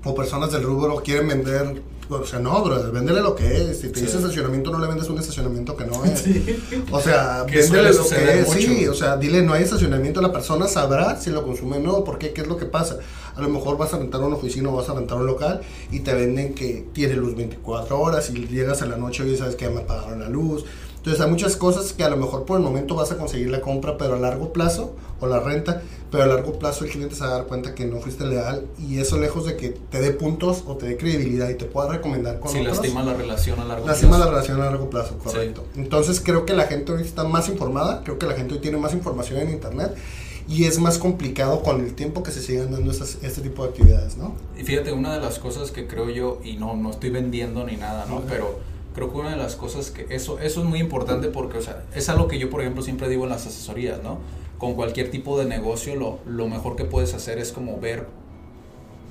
[0.03, 3.79] o personas del rubro quieren vender, o sea, no, bro, véndele lo que es.
[3.79, 4.05] Si te Sí.
[4.05, 6.23] dice estacionamiento, no le vendes un estacionamiento que no es.
[6.91, 8.47] O sea, véndele lo que es.
[8.47, 8.59] mucho.
[8.59, 12.03] Sí, o sea, dile no hay estacionamiento, la persona sabrá si lo consume o no,
[12.03, 12.97] porque qué es lo que pasa.
[13.35, 15.61] A lo mejor vas a rentar una oficina o vas a rentar un local
[15.91, 19.55] y te venden que tiene luz 24 horas y llegas a la noche y sabes
[19.55, 20.65] que ya me apagaron la luz.
[21.03, 23.59] Entonces hay muchas cosas que a lo mejor por el momento vas a conseguir la
[23.59, 27.21] compra, pero a largo plazo, o la renta, pero a largo plazo el cliente se
[27.25, 30.11] va a dar cuenta que no fuiste leal y eso lejos de que te dé
[30.11, 32.77] puntos o te dé credibilidad y te pueda recomendar con Si otros.
[32.77, 34.31] lastima la relación a largo Lastima la plazo.
[34.31, 35.65] relación a largo plazo, correcto.
[35.75, 38.77] Entonces creo que la gente hoy está más informada, creo que la gente hoy tiene
[38.77, 39.93] más información en internet
[40.47, 43.69] y es más complicado con el tiempo que se sigan dando estas- este tipo de
[43.69, 44.35] actividades, ¿no?
[44.57, 47.75] Y fíjate, una de las cosas que creo yo, y no, no estoy vendiendo ni
[47.75, 48.21] nada, ¿no?
[48.29, 48.59] Pero
[48.93, 51.83] creo que una de las cosas que eso, eso es muy importante porque, o sea,
[51.95, 54.19] es algo que yo, por ejemplo, siempre digo en las asesorías, ¿no?
[54.57, 58.07] Con cualquier tipo de negocio, lo, lo mejor que puedes hacer es como ver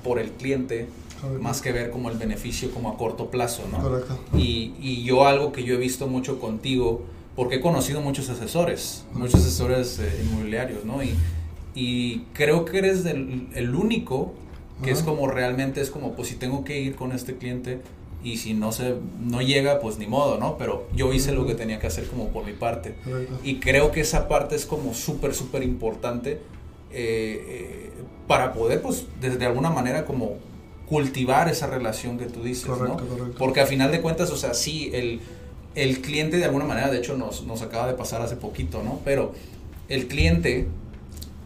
[0.02, 0.88] por el cliente,
[1.20, 1.42] Correcto.
[1.42, 3.80] más que ver como el beneficio como a corto plazo, ¿no?
[3.82, 4.18] Correcto.
[4.36, 7.02] Y, y yo algo que yo he visto mucho contigo,
[7.36, 11.02] porque he conocido muchos asesores, muchos asesores eh, inmobiliarios, ¿no?
[11.02, 11.14] Y,
[11.74, 14.34] y creo que eres el, el único
[14.82, 15.06] que es Ajá.
[15.10, 17.80] como realmente es como, pues si tengo que ir con este cliente
[18.24, 20.56] y si no se no llega, pues ni modo, ¿no?
[20.56, 22.94] Pero yo hice lo que tenía que hacer como por mi parte.
[23.42, 26.40] Y creo que esa parte es como súper, súper importante
[26.92, 27.90] eh, eh,
[28.28, 30.36] para poder, pues, de, de alguna manera como
[30.86, 33.08] cultivar esa relación que tú dices, Correcto, ¿no?
[33.08, 33.38] correcto.
[33.38, 35.20] Porque a final de cuentas, o sea, sí, el,
[35.74, 39.00] el cliente de alguna manera, de hecho nos, nos acaba de pasar hace poquito, ¿no?
[39.04, 39.32] Pero
[39.88, 40.68] el cliente,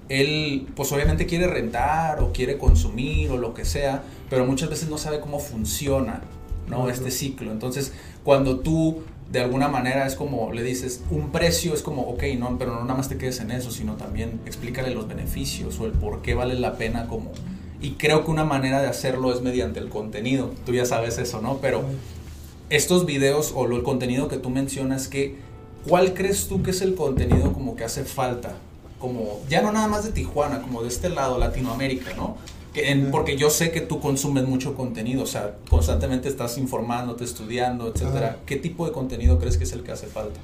[0.08, 4.88] él pues obviamente quiere rentar o quiere consumir o lo que sea, pero muchas veces
[4.88, 6.22] no sabe cómo funciona,
[6.68, 6.88] ¿no?
[6.88, 7.52] Este ciclo.
[7.52, 7.92] Entonces,
[8.24, 12.56] cuando tú de alguna manera es como le dices un precio, es como, ok, no,
[12.58, 15.92] pero no nada más te quedes en eso, sino también explícale los beneficios o el
[15.92, 17.32] por qué vale la pena como...
[17.80, 20.50] Y creo que una manera de hacerlo es mediante el contenido.
[20.64, 21.58] Tú ya sabes eso, ¿no?
[21.58, 21.84] Pero
[22.70, 25.36] estos videos o lo, el contenido que tú mencionas, que,
[25.86, 28.56] ¿cuál crees tú que es el contenido como que hace falta?
[28.98, 32.36] Como, ya no nada más de Tijuana, como de este lado, Latinoamérica, ¿no?
[32.76, 37.88] En- porque yo sé que tú consumes mucho contenido, o sea, constantemente estás informándote, estudiando,
[37.88, 38.38] etcétera.
[38.46, 40.38] ¿Qué tipo de contenido crees que es el que hace falta?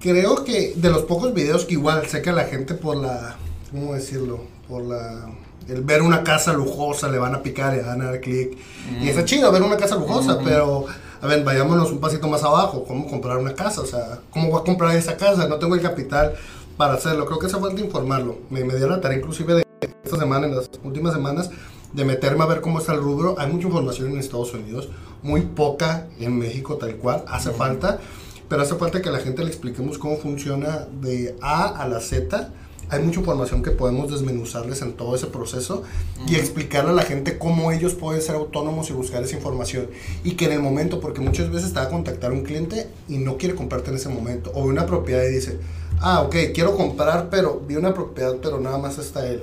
[0.00, 3.36] Creo que de los pocos videos que igual sé que a la gente por la
[3.72, 4.40] ¿cómo decirlo?
[4.68, 5.28] Por la,
[5.68, 8.56] el ver una casa lujosa, le van a picar y van a dar clic.
[9.02, 10.86] Y está chido ver una casa lujosa, pero,
[11.20, 12.84] a ver, vayámonos un pasito más abajo.
[12.86, 13.80] ¿Cómo comprar una casa?
[13.80, 15.48] O sea, ¿cómo voy a comprar esa casa?
[15.48, 16.34] No tengo el capital
[16.76, 17.26] para hacerlo.
[17.26, 18.38] Creo que hace falta informarlo.
[18.50, 21.50] Me, me dio la tarea inclusive de esta semana, en las últimas semanas,
[21.92, 23.36] de meterme a ver cómo está el rubro.
[23.38, 24.88] Hay mucha información en Estados Unidos,
[25.22, 27.24] muy poca en México tal cual.
[27.28, 28.00] Hace falta,
[28.48, 32.00] pero hace falta que a la gente le expliquemos cómo funciona de A a la
[32.00, 32.52] Z.
[32.90, 35.82] Hay mucha información que podemos desmenuzarles en todo ese proceso
[36.26, 39.88] y explicarle a la gente cómo ellos pueden ser autónomos y buscar esa información.
[40.24, 43.18] Y que en el momento, porque muchas veces te va a contactar un cliente y
[43.18, 45.58] no quiere comprarte en ese momento, o una propiedad y dice,
[46.00, 49.42] ah, ok, quiero comprar, pero vi una propiedad, pero nada más está él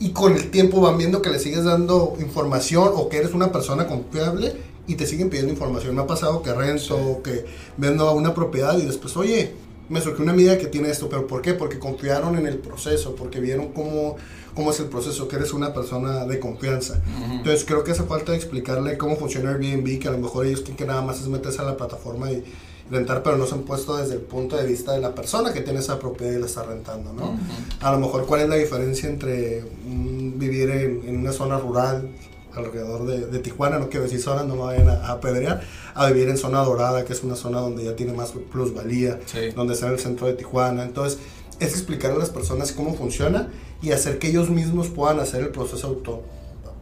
[0.00, 3.50] y con el tiempo van viendo que le sigues dando información o que eres una
[3.50, 4.54] persona confiable
[4.86, 5.94] y te siguen pidiendo información.
[5.94, 7.44] Me ha pasado que rento, que
[7.76, 9.52] vendo una propiedad y después, oye,
[9.88, 11.54] me surgió una amiga que tiene esto, pero ¿por qué?
[11.54, 14.16] Porque confiaron en el proceso, porque vieron cómo,
[14.54, 17.02] cómo es el proceso, que eres una persona de confianza.
[17.30, 20.76] Entonces creo que hace falta explicarle cómo funciona Airbnb, que a lo mejor ellos creen
[20.76, 22.44] que nada más es meterse a la plataforma y
[22.90, 25.60] rentar, pero no se han puesto desde el punto de vista de la persona que
[25.60, 27.38] tiene esa propiedad y la está rentando, ¿no?
[27.80, 32.08] A lo mejor cuál es la diferencia entre mm, vivir en, en una zona rural
[32.54, 35.60] alrededor de, de Tijuana, no quiero decir zona, no me vayan a, a apedrear,
[35.94, 39.50] a vivir en zona dorada, que es una zona donde ya tiene más plusvalía, Sí.
[39.54, 40.82] donde está en el centro de Tijuana.
[40.82, 41.18] Entonces,
[41.60, 43.48] es explicar a las personas cómo funciona
[43.82, 46.22] y hacer que ellos mismos puedan hacer el proceso auto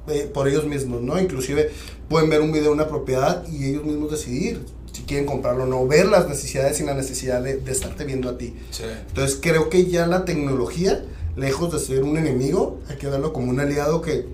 [0.09, 1.21] eh, por ellos mismos, ¿no?
[1.21, 1.71] Inclusive
[2.09, 4.65] pueden ver un video de una propiedad y ellos mismos decidir
[4.97, 8.29] si quieren comprarlo o no, ver las necesidades sin la necesidad de, de estarte viendo
[8.31, 8.55] a ti.
[8.71, 8.85] Sí.
[9.09, 11.05] Entonces creo que ya la tecnología,
[11.37, 14.27] lejos de ser un enemigo, hay que verlo como un aliado que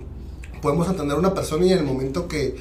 [0.61, 2.55] podemos entender a una persona y en el momento que,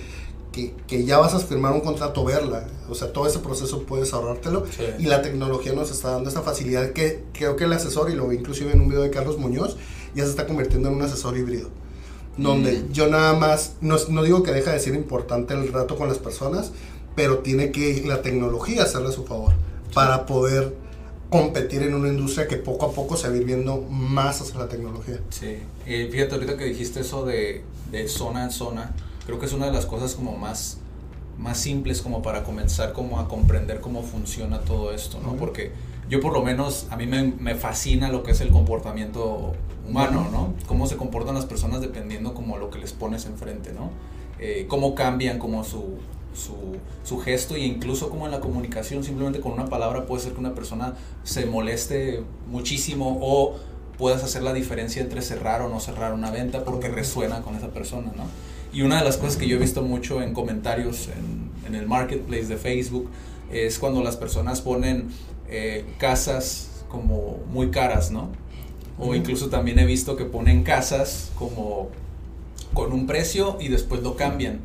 [0.51, 2.67] que, que ya vas a firmar un contrato, verla.
[2.91, 4.83] O sea, todo ese proceso puedes ahorrártelo Sí.
[4.99, 8.27] y la tecnología nos está dando esta facilidad que creo que el asesor, y lo
[8.29, 9.77] vi inclusive en un video de Carlos Muñoz,
[10.15, 11.69] ya se está convirtiendo en un asesor híbrido.
[12.37, 12.93] Donde Mm.
[12.93, 16.19] yo nada más, no, no digo que deja de ser importante el rato con las
[16.19, 16.73] personas,
[17.15, 19.53] pero tiene que la tecnología hacerle a su favor
[19.95, 20.75] para poder
[21.31, 24.59] competir en una industria que poco a poco se va a ir viendo más hacia
[24.59, 25.19] la tecnología.
[25.31, 28.95] Sí, y fíjate ahorita que dijiste eso de, de zona en zona,
[29.27, 30.79] creo que es una de las cosas como más,
[31.39, 35.37] más simples como para comenzar como a comprender cómo funciona todo esto, ¿no?
[35.37, 35.73] Porque
[36.11, 39.55] yo por lo menos, a mí me, me fascina lo que es el comportamiento
[39.89, 40.55] humano, ¿no?
[40.67, 43.91] Cómo se comportan las personas dependiendo como lo que les pones enfrente, ¿no?
[44.39, 45.99] Eh, cómo cambian como su,
[46.35, 46.55] su,
[47.05, 50.41] su gesto e incluso como en la comunicación, simplemente con una palabra puede ser que
[50.41, 53.57] una persona se moleste muchísimo o
[53.99, 57.69] puedas hacer la diferencia entre cerrar o no cerrar una venta porque resuena con esa
[57.69, 58.25] persona, ¿no?
[58.73, 61.87] Y una de las cosas que yo he visto mucho en comentarios en, en el
[61.87, 63.11] marketplace de Facebook
[63.51, 65.09] es cuando las personas ponen
[65.49, 68.31] eh, casas como muy caras, ¿no?
[68.99, 71.91] O incluso también he visto que ponen casas como
[72.73, 74.61] con un precio y después lo cambian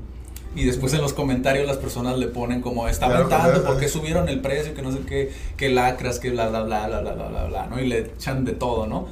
[0.55, 4.27] y después en los comentarios las personas le ponen como está aumentando, ¿por qué subieron
[4.29, 4.73] el precio?
[4.73, 7.79] Que no sé qué, que lacras, que bla, bla, bla, bla, bla, bla, bla, ¿no?
[7.79, 9.07] Y le echan de todo, ¿no?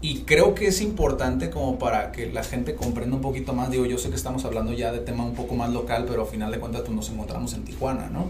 [0.00, 3.70] Y creo que es importante como para que la gente comprenda un poquito más.
[3.70, 6.28] Digo, yo sé que estamos hablando ya de tema un poco más local, pero al
[6.28, 8.26] final de cuentas pues, nos encontramos en Tijuana, ¿no?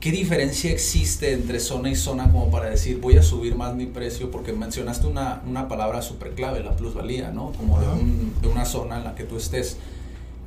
[0.00, 3.86] ¿Qué diferencia existe entre zona y zona como para decir voy a subir más mi
[3.86, 4.30] precio?
[4.30, 7.52] Porque mencionaste una, una palabra súper clave, la plusvalía, ¿no?
[7.52, 9.78] Como de una zona en la que tú estés.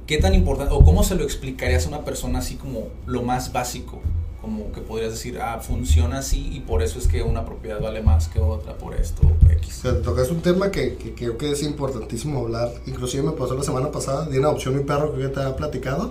[0.07, 3.51] ¿Qué tan importante, o cómo se lo explicarías a una persona así como lo más
[3.51, 3.99] básico?
[4.39, 8.01] Como que podrías decir, ah, funciona así y por eso es que una propiedad vale
[8.01, 9.79] más que otra por esto, X.
[9.79, 12.71] O sea, tocas un tema que, que creo que es importantísimo hablar.
[12.85, 15.57] Inclusive me pasó la semana pasada, di una opción mi perro que ya te había
[15.57, 16.09] platicado.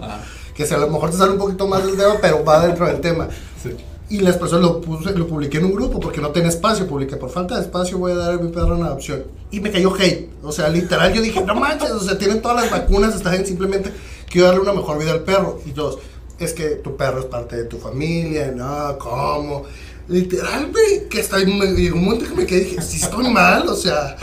[0.55, 2.87] Que si a lo mejor te sale un poquito más del tema, pero va dentro
[2.87, 3.29] del tema.
[3.63, 3.71] sí.
[4.09, 6.87] Y las personas lo, puse, lo publiqué en un grupo porque no tenía espacio.
[6.87, 9.25] Publiqué por falta de espacio, voy a dar a mi perro una adopción.
[9.51, 10.31] Y me cayó hate.
[10.42, 13.45] O sea, literal, yo dije, no manches, o sea, tienen todas las vacunas, está bien,
[13.45, 13.92] simplemente
[14.31, 15.61] quiero darle una mejor vida al perro.
[15.66, 15.99] Y dos,
[16.38, 19.64] es que tu perro es parte de tu familia, no, ¿cómo?
[20.09, 23.75] Literal, güey, que hasta me un momento que me quedé dije, sí estoy mal, o
[23.75, 24.16] sea,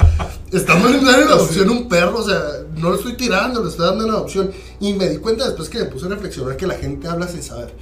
[0.49, 2.41] está mal en dar en adopción un perro, o sea,
[2.77, 4.51] no lo estoy tirando, lo estoy dando en adopción.
[4.79, 7.43] Y me di cuenta después que me puse a reflexionar que la gente habla sin
[7.43, 7.73] saber.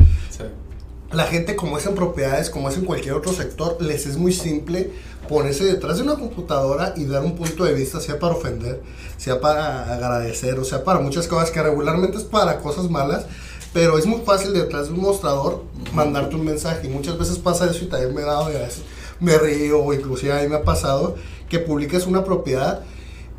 [1.14, 4.32] La gente, como es en propiedades, como es en cualquier otro sector, les es muy
[4.32, 4.92] simple
[5.28, 8.82] ponerse detrás de una computadora y dar un punto de vista, sea para ofender,
[9.18, 13.26] sea para agradecer, o sea para muchas cosas que regularmente es para cosas malas,
[13.74, 16.88] pero es muy fácil detrás de un mostrador mandarte un mensaje.
[16.88, 18.56] Y muchas veces pasa eso y también me he dado y
[19.20, 21.16] me río, o inclusive a mí me ha pasado
[21.50, 22.84] que publiques una propiedad,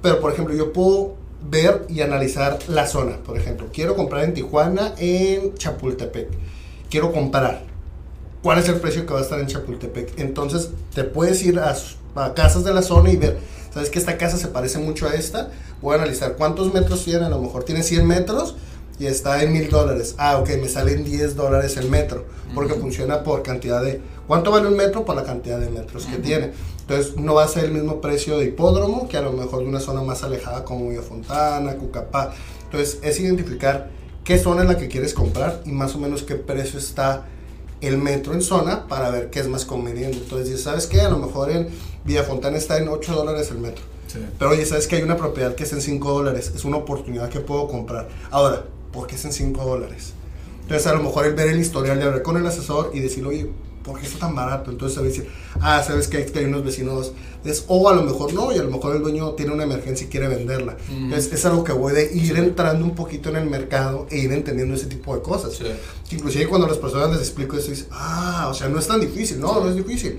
[0.03, 1.15] pero por ejemplo, yo puedo
[1.51, 3.17] ver y analizar la zona.
[3.25, 6.29] Por ejemplo, quiero comprar en Tijuana, en Chapultepec
[6.92, 7.62] quiero comprar.
[8.42, 10.18] cuál es el precio que va a estar en Chapultepec.
[10.18, 11.74] Entonces te puedes ir a,
[12.16, 13.38] a casas de la zona y ver,
[13.72, 15.48] sabes que esta casa se parece mucho a esta,
[15.81, 18.57] voy a analizar cuántos metros tiene, a lo mejor tiene 100 metros
[18.98, 20.16] y está en mil dólares.
[20.18, 24.02] Ah, ok, me salen 10 dólares el metro, porque funciona por cantidad de...
[24.26, 25.05] ¿Cuánto vale un metro?
[25.05, 26.50] Por la cantidad de metros que tiene.
[26.81, 29.68] Entonces no va a ser el mismo precio de hipódromo que a lo mejor de
[29.68, 32.35] una zona más alejada como Fontana, Cucapá.
[32.64, 36.37] Entonces es identificar qué zona es la que quieres comprar y más o menos qué
[36.37, 37.27] precio está
[37.81, 40.19] el metro en zona para ver qué es más conveniente.
[40.19, 41.01] Entonces, ¿sabes qué?
[41.01, 41.69] A lo mejor en
[42.27, 43.85] Fontana está en 8 dólares el metro.
[44.39, 46.53] Pero oye, ¿sabes que hay una propiedad que es en 5 dólares?
[46.55, 48.09] Es una oportunidad que puedo comprar.
[48.31, 50.13] Ahora, ¿por qué es en 5 dólares?
[50.63, 53.27] Entonces, a lo mejor el ver el historial de hablar con el asesor y decir,
[53.27, 53.51] oye,
[53.83, 54.71] ¿por qué está tan barato?
[54.71, 55.29] Entonces, se va a decir,
[55.61, 57.12] ah, ¿sabes que hay unos vecinos?
[57.45, 60.07] Es, o a lo mejor no, y a lo mejor el dueño tiene una emergencia
[60.07, 60.77] y quiere venderla.
[60.90, 64.33] Entonces, es algo que voy de ir entrando un poquito en el mercado e ir
[64.33, 65.59] entendiendo ese tipo de cosas.
[66.11, 69.40] Inclusive cuando las personas les explico eso, dicen, ah, o sea, no es tan difícil.
[69.40, 70.18] No, no es difícil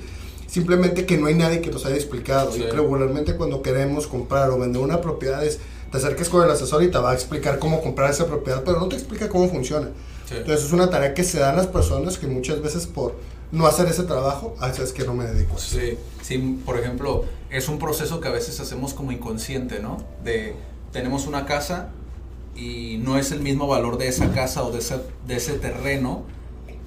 [0.53, 2.55] simplemente que no hay nadie que nos haya explicado.
[2.55, 5.57] Y regularmente cuando queremos comprar o vender una propiedad es,
[5.91, 8.79] te acerques con el asesor y te va a explicar cómo comprar esa propiedad, pero
[8.79, 9.89] no te explica cómo funciona.
[10.29, 13.15] Entonces es una tarea que se dan las personas que muchas veces por
[13.51, 15.57] no hacer ese trabajo, a veces es que no me dedico.
[15.57, 19.97] Sí, sí, por ejemplo, es un proceso que a veces hacemos como inconsciente, ¿no?
[20.23, 20.55] De,
[20.91, 21.89] tenemos una casa
[22.55, 26.23] y no es el mismo valor de esa casa o de ese, de ese terreno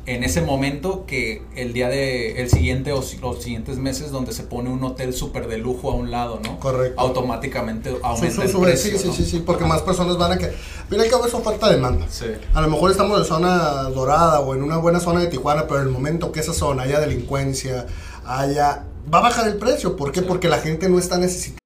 [0.06, 4.44] en ese momento que el día de el siguiente o los siguientes meses donde se
[4.44, 6.58] pone un hotel súper de lujo a un lado, ¿no?
[6.60, 7.00] Correcto.
[7.00, 10.52] Automáticamente aumenta el precio, sí, sí, sí, porque más personas van a que...
[10.90, 12.06] Mira que es falta de demanda.
[12.08, 12.26] Sí.
[12.54, 15.80] A lo mejor estamos en zona dorada o en una buena zona de Tijuana, pero
[15.80, 17.86] en el momento que esa zona haya delincuencia,
[18.24, 18.84] haya...
[19.12, 19.96] Va a bajar el precio.
[19.96, 20.22] ¿Por qué?
[20.22, 21.65] Porque la gente no está necesitada.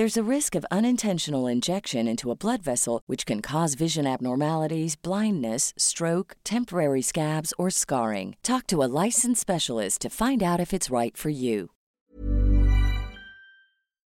[0.00, 4.96] There's a risk of unintentional injection into a blood vessel, which can cause vision abnormalities,
[4.96, 8.34] blindness, stroke, temporary scabs, or scarring.
[8.42, 11.68] Talk to a licensed specialist to find out if it's right for you.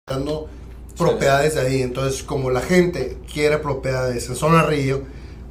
[0.07, 0.51] Dando
[0.95, 5.07] propiedades ahí, entonces como la gente quiere propiedades en zona río,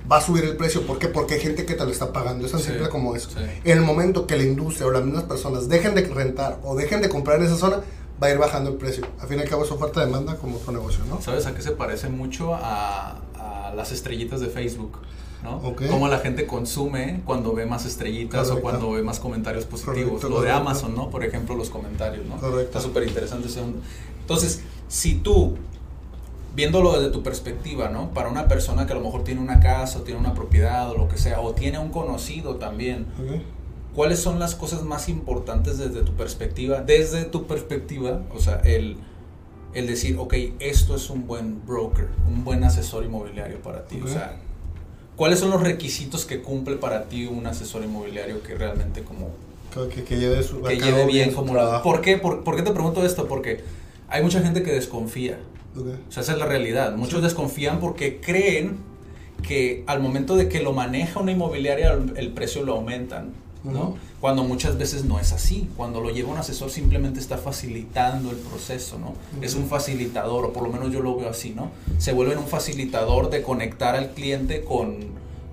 [0.08, 0.86] va a subir el precio.
[0.86, 1.08] ¿Por qué?
[1.08, 2.46] Porque hay gente que te lo está pagando.
[2.46, 3.32] Es tan sí, simple como eso.
[3.32, 3.40] Sí.
[3.64, 7.02] En el momento que la industria o las mismas personas dejen de rentar o dejen
[7.02, 7.82] de comprar en esa zona,
[8.22, 9.06] va a ir bajando el precio.
[9.20, 11.22] Al fin y al cabo es oferta demanda como otro negocio, ¿no?
[11.22, 12.56] ¿Sabes a qué se parece mucho?
[12.56, 15.00] A, a las estrellitas de Facebook.
[15.44, 15.62] ¿no?
[15.90, 18.58] Cómo la gente consume cuando ve más estrellitas Correcto.
[18.58, 20.14] o cuando ve más comentarios positivos.
[20.14, 21.10] Correcto, Lo de Amazon, ¿no?
[21.12, 22.38] Por ejemplo, los comentarios, ¿no?
[22.38, 22.62] Correcto.
[22.62, 23.48] Está súper interesante.
[24.22, 25.56] Entonces, si tú,
[26.56, 28.10] viéndolo desde tu perspectiva, ¿no?
[28.16, 30.98] Para una persona que a lo mejor tiene una casa o tiene una propiedad o
[30.98, 33.46] lo que sea, o tiene un conocido también, Okay.
[33.98, 36.82] ¿Cuáles son las cosas más importantes desde tu perspectiva?
[36.82, 38.98] Desde tu perspectiva, o sea, el,
[39.74, 43.96] el decir, ok, esto es un buen broker, un buen asesor inmobiliario para ti.
[43.96, 44.08] Okay.
[44.08, 44.38] O sea,
[45.16, 49.32] ¿cuáles son los requisitos que cumple para ti un asesor inmobiliario que realmente como...
[49.74, 51.56] Que, que lleve, su, que lleve bien como...
[51.56, 52.18] La, ¿Por, qué?
[52.18, 53.28] ¿Por, ¿Por qué te pregunto esto?
[53.28, 53.64] Porque
[54.10, 55.40] hay mucha gente que desconfía.
[55.76, 56.00] Okay.
[56.08, 56.96] O sea, esa es la realidad.
[56.96, 57.24] Muchos sí.
[57.24, 58.78] desconfían porque creen
[59.42, 63.47] que al momento de que lo maneja una inmobiliaria, el precio lo aumentan.
[63.68, 63.96] ¿No?
[64.20, 65.70] Cuando muchas veces no es así.
[65.78, 69.14] Cuando lo lleva un asesor simplemente está facilitando el proceso, ¿no?
[69.42, 71.72] Es un facilitador, o por lo menos yo lo veo así, ¿no?
[71.98, 74.98] Se vuelve un facilitador de conectar al cliente con,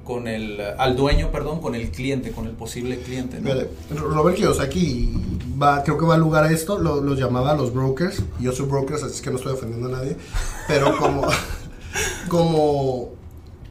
[0.05, 3.41] con el, al dueño, perdón, con el cliente, con el posible cliente.
[3.41, 3.53] ¿no?
[3.53, 5.13] Mire, Robert Kiyosaki
[5.61, 8.23] va, creo que va a lugar a esto, lo, los llamaba los brokers.
[8.39, 10.17] Yo soy brokers, así es que no estoy ofendiendo a nadie,
[10.69, 11.27] pero como,
[12.29, 13.13] como,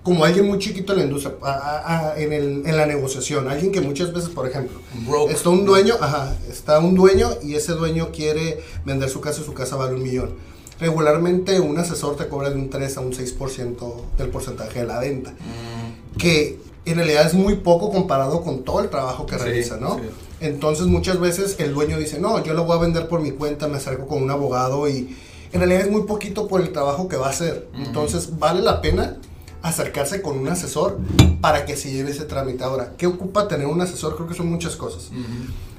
[0.03, 3.71] como alguien muy chiquito en la industria, a, a, en, el, en, la negociación, alguien
[3.71, 5.33] que muchas veces, por ejemplo, Broker.
[5.33, 9.45] está un dueño, ajá, está un dueño y ese dueño quiere vender su casa y
[9.45, 10.31] su casa vale un millón.
[10.79, 14.99] Regularmente un asesor te cobra de un 3 a un 6% del porcentaje de la
[14.99, 15.31] venta.
[15.31, 16.17] Mm.
[16.17, 19.95] Que en realidad es muy poco comparado con todo el trabajo que sí, realiza, ¿no?
[19.95, 20.01] Sí.
[20.41, 23.69] Entonces muchas veces el dueño dice, no, yo lo voy a vender por mi cuenta,
[23.69, 25.15] me acerco con un abogado y
[25.53, 27.69] en realidad es muy poquito por el trabajo que va a hacer.
[27.71, 27.85] -huh.
[27.85, 29.19] Entonces vale la pena
[29.63, 30.99] acercarse con un asesor
[31.41, 32.63] para que se lleve ese trámite.
[32.63, 34.15] Ahora, ¿qué ocupa tener un asesor?
[34.15, 35.09] Creo que son muchas cosas.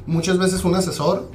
[0.07, 1.29] Muchas veces un asesor,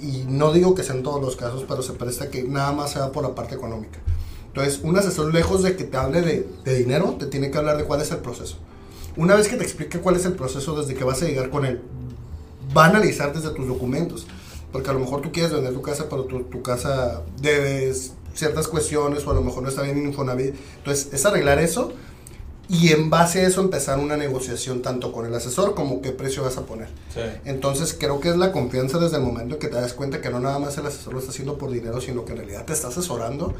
[0.00, 2.92] y no digo que sea en todos los casos, pero se presta que nada más
[2.92, 3.98] se va por la parte económica.
[4.46, 7.76] Entonces, un asesor lejos de que te hable de, de dinero, te tiene que hablar
[7.76, 8.56] de cuál es el proceso.
[9.16, 11.66] Una vez que te explique cuál es el proceso desde que vas a llegar con
[11.66, 11.82] él,
[12.74, 14.26] va a analizar desde tus documentos.
[14.70, 18.68] Porque a lo mejor tú quieres vender tu casa, pero tu, tu casa debes ciertas
[18.68, 20.54] cuestiones o a lo mejor no está bien en Infonavit.
[20.78, 21.92] Entonces, es arreglar eso
[22.68, 26.42] y en base a eso empezar una negociación tanto con el asesor como qué precio
[26.42, 26.88] vas a poner.
[27.14, 27.20] Sí.
[27.44, 30.30] Entonces, creo que es la confianza desde el momento en que te das cuenta que
[30.30, 32.72] no nada más el asesor lo está haciendo por dinero, sino que en realidad te
[32.72, 33.54] está asesorando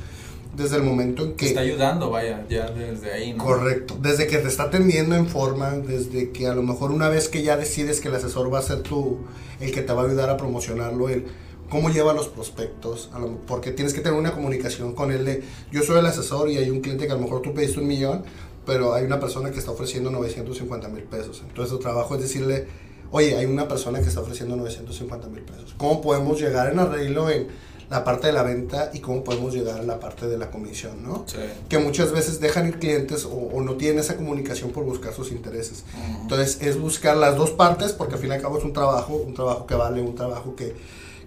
[0.56, 1.46] desde el momento en Te que...
[1.46, 3.44] está ayudando, vaya, ya desde ahí, ¿no?
[3.44, 3.96] Correcto.
[4.00, 7.42] Desde que te está atendiendo en forma, desde que a lo mejor una vez que
[7.42, 9.18] ya decides que el asesor va a ser tú
[9.60, 11.26] el que te va a ayudar a promocionarlo, el
[11.70, 15.42] cómo lleva los prospectos, a lo- porque tienes que tener una comunicación con él de,
[15.72, 17.86] yo soy el asesor y hay un cliente que a lo mejor tú pediste un
[17.88, 18.24] millón,
[18.64, 21.42] pero hay una persona que está ofreciendo 950 mil pesos.
[21.48, 22.66] Entonces tu trabajo es decirle,
[23.10, 25.74] oye, hay una persona que está ofreciendo 950 mil pesos.
[25.76, 27.46] ¿Cómo podemos llegar en arreglo en
[27.88, 31.04] la parte de la venta y cómo podemos llegar a la parte de la comisión,
[31.04, 31.22] ¿no?
[31.28, 31.36] Sí.
[31.68, 35.30] que muchas veces dejan ir clientes o, o no tienen esa comunicación por buscar sus
[35.30, 35.84] intereses.
[36.22, 39.14] Entonces es buscar las dos partes porque al fin y al cabo es un trabajo,
[39.14, 40.74] un trabajo que vale, un trabajo que,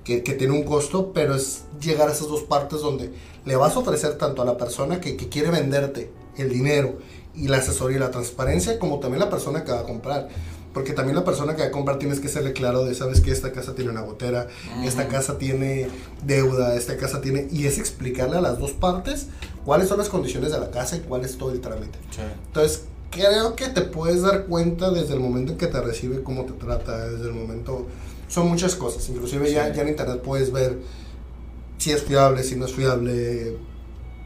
[0.03, 3.11] que, que tiene un costo, pero es llegar a esas dos partes donde
[3.45, 6.97] le vas a ofrecer tanto a la persona que, que quiere venderte el dinero
[7.35, 10.29] y la asesoría y la transparencia, como también la persona que va a comprar.
[10.73, 13.31] Porque también la persona que va a comprar tienes que serle claro de, sabes que
[13.31, 14.47] esta casa tiene una gotera,
[14.83, 15.87] esta casa tiene
[16.23, 17.47] deuda, esta casa tiene...
[17.51, 19.27] Y es explicarle a las dos partes
[19.65, 21.97] cuáles son las condiciones de la casa y cuál es todo el trámite.
[22.11, 22.21] Sí.
[22.45, 26.45] Entonces, creo que te puedes dar cuenta desde el momento en que te recibe, cómo
[26.45, 27.87] te trata, desde el momento...
[28.29, 30.77] Son muchas cosas, inclusive ya, en internet puedes ver
[31.77, 33.57] si es fiable, si no es fiable.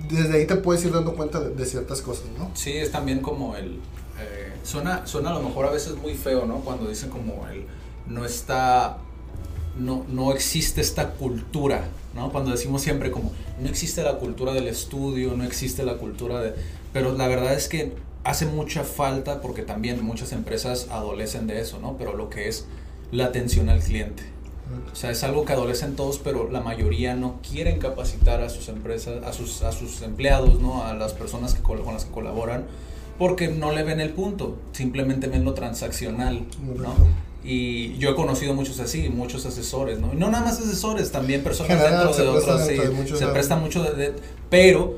[0.10, 2.52] Desde ahí te puedes ir dando cuenta de, de ciertas cosas, ¿no?
[2.54, 3.80] Sí, es también como el...
[4.20, 6.60] eh, suena, suena a lo mejor a veces muy feo, ¿no?
[6.60, 7.66] Cuando dicen como el...
[8.08, 8.98] No está...
[9.80, 12.32] No, no existe esta cultura, ¿no?
[12.32, 13.32] Cuando decimos siempre como...
[13.62, 16.54] No existe la cultura del estudio, no existe la cultura de...
[16.92, 17.94] Pero la verdad es que
[18.26, 21.96] hace mucha falta porque también muchas empresas adolecen de eso, ¿no?
[21.98, 22.66] Pero lo que es
[23.14, 24.24] la atención al cliente.
[24.92, 28.70] O sea, es algo que adolecen todos, pero la mayoría no quieren capacitar a sus
[28.70, 30.84] empresas, a sus, a sus empleados, ¿no?
[30.84, 32.66] A las personas que, con las que colaboran,
[33.20, 36.46] porque no le ven el punto, simplemente ven lo transaccional,
[36.82, 36.96] ¿no?
[37.46, 40.12] Y yo he conocido muchos así, muchos asesores, ¿no?
[40.14, 43.56] Y no nada más asesores, también personas General, dentro de otras, sí, de se presta
[43.58, 44.14] mucho de, de-
[44.50, 44.98] pero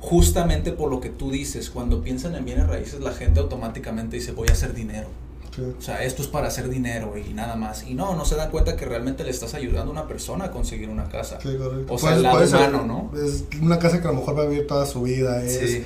[0.00, 4.32] justamente por lo que tú dices, cuando piensan en bienes raíces, la gente automáticamente dice,
[4.32, 5.08] voy a hacer dinero.
[5.56, 5.62] Sí.
[5.78, 7.84] O sea, esto es para hacer dinero y nada más.
[7.88, 10.50] Y no, no se dan cuenta que realmente le estás ayudando a una persona a
[10.50, 11.38] conseguir una casa.
[11.40, 11.94] Sí, correcto.
[11.94, 13.18] O sea, Puede- el lado humano, ¿no?
[13.18, 15.42] Es una casa que a lo mejor va a vivir toda su vida.
[15.42, 15.82] Es, Sí.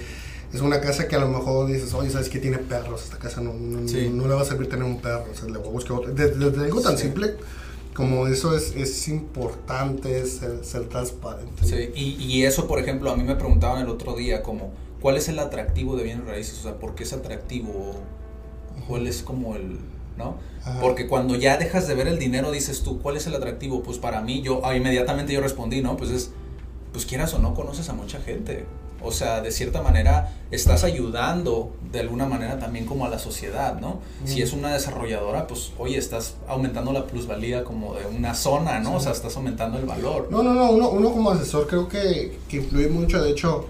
[0.53, 3.05] es una casa que a lo mejor dices, oye, ¿sabes qué tiene perros?
[3.05, 4.11] Esta casa no, no, Sí.
[4.13, 5.27] no le va a servir tener un perro.
[5.31, 6.13] O sea, le voy a buscar otro.
[6.13, 7.37] Desde, desde algo tan simple
[7.95, 11.65] como eso es, es importante ser, ser transparente.
[11.65, 15.17] Sí, y, y eso, por ejemplo, a mí me preguntaban el otro día como, ¿cuál
[15.17, 16.59] es el atractivo de bienes raíces?
[16.61, 17.95] O sea, ¿por qué es atractivo?
[18.89, 19.79] ¿Cuál es como el...
[20.19, 20.37] ¿no?
[20.63, 20.81] Ajá.
[20.81, 23.83] Porque cuando ya dejas de ver el dinero, dices tú, ¿cuál es el atractivo?
[23.83, 25.97] Pues para mí, yo ah, inmediatamente yo respondí, ¿no?
[25.97, 26.31] Pues es,
[26.93, 28.67] pues quieras o no, conoces a mucha gente.
[29.03, 33.81] O sea, de cierta manera estás ayudando de alguna manera también como a la sociedad,
[33.81, 34.01] ¿no?
[34.27, 34.43] Si Mm.
[34.43, 38.97] es una desarrolladora, pues oye, estás aumentando la plusvalía como de una zona, ¿no?
[38.97, 40.29] O sea, estás aumentando el valor.
[40.31, 43.23] No, no, no, uno, uno como asesor creo que, que influye mucho.
[43.23, 43.65] De hecho,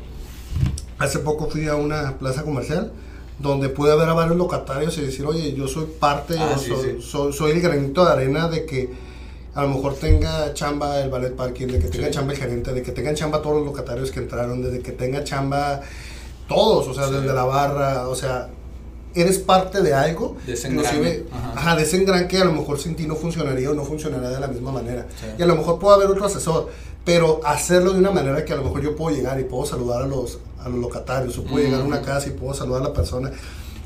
[0.99, 2.93] hace poco fui a una plaza comercial
[3.41, 6.69] donde pude ver a varios locatarios y decir, oye, yo soy parte, Ah, o sí,
[6.71, 7.03] soy, sí.
[7.03, 8.91] soy- soy el granito de arena de que
[9.55, 12.13] a lo mejor tenga chamba el ballet parking, de que tenga Sí.
[12.15, 15.25] chamba el gerente, de que tengan chamba todos los locatarios que entraron, de que tenga
[15.25, 15.81] chamba
[16.49, 18.49] todos, o sea, desde la barra, o sea,
[19.15, 21.53] eres parte de algo, De ese inclusive, ajá.
[21.57, 24.29] ajá, de ese engran que a lo mejor sin ti no funcionaría o no funcionaría
[24.31, 25.07] de la misma manera.
[25.39, 26.69] Y a lo mejor puede haber otro asesor,
[27.05, 30.03] pero hacerlo de una manera que a lo mejor yo puedo llegar y puedo saludar
[30.03, 32.89] a los, a los locatarios, o puedo llegar a una casa y puedo saludar a
[32.89, 33.31] la persona.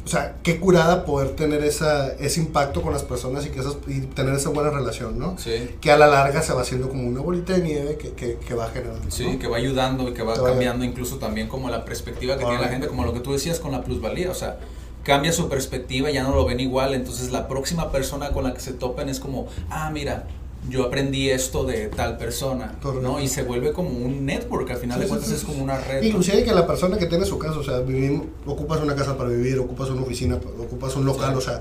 [0.04, 3.78] O sea, qué curada poder tener esa, ese impacto con las personas y, que esas,
[3.86, 5.38] y tener esa buena relación, ¿no?
[5.38, 5.76] Sí.
[5.80, 8.54] Que a la larga se va haciendo como una bolita de nieve que, que, que
[8.54, 9.10] va generando.
[9.10, 9.38] Sí, ¿no?
[9.38, 12.68] que va ayudando y que va cambiando incluso también como la perspectiva que tiene la
[12.68, 14.58] gente, como lo que tú decías con la plusvalía, o sea,
[15.04, 18.60] cambia su perspectiva, ya no lo ven igual, entonces la próxima persona con la que
[18.60, 20.26] se topen es como, ah, mira,
[20.68, 23.06] yo aprendí esto de tal persona, Correcto.
[23.06, 23.20] ¿no?
[23.20, 25.78] Y se vuelve como un network, al final Sí, de cuentas sí, es como una
[25.78, 26.00] red.
[26.00, 26.08] ¿no?
[26.08, 29.30] Inclusive que la persona que tiene su casa, o sea, vivimos, ocupas una casa para
[29.30, 31.60] vivir, ocupas una oficina, ocupas un local, o sea,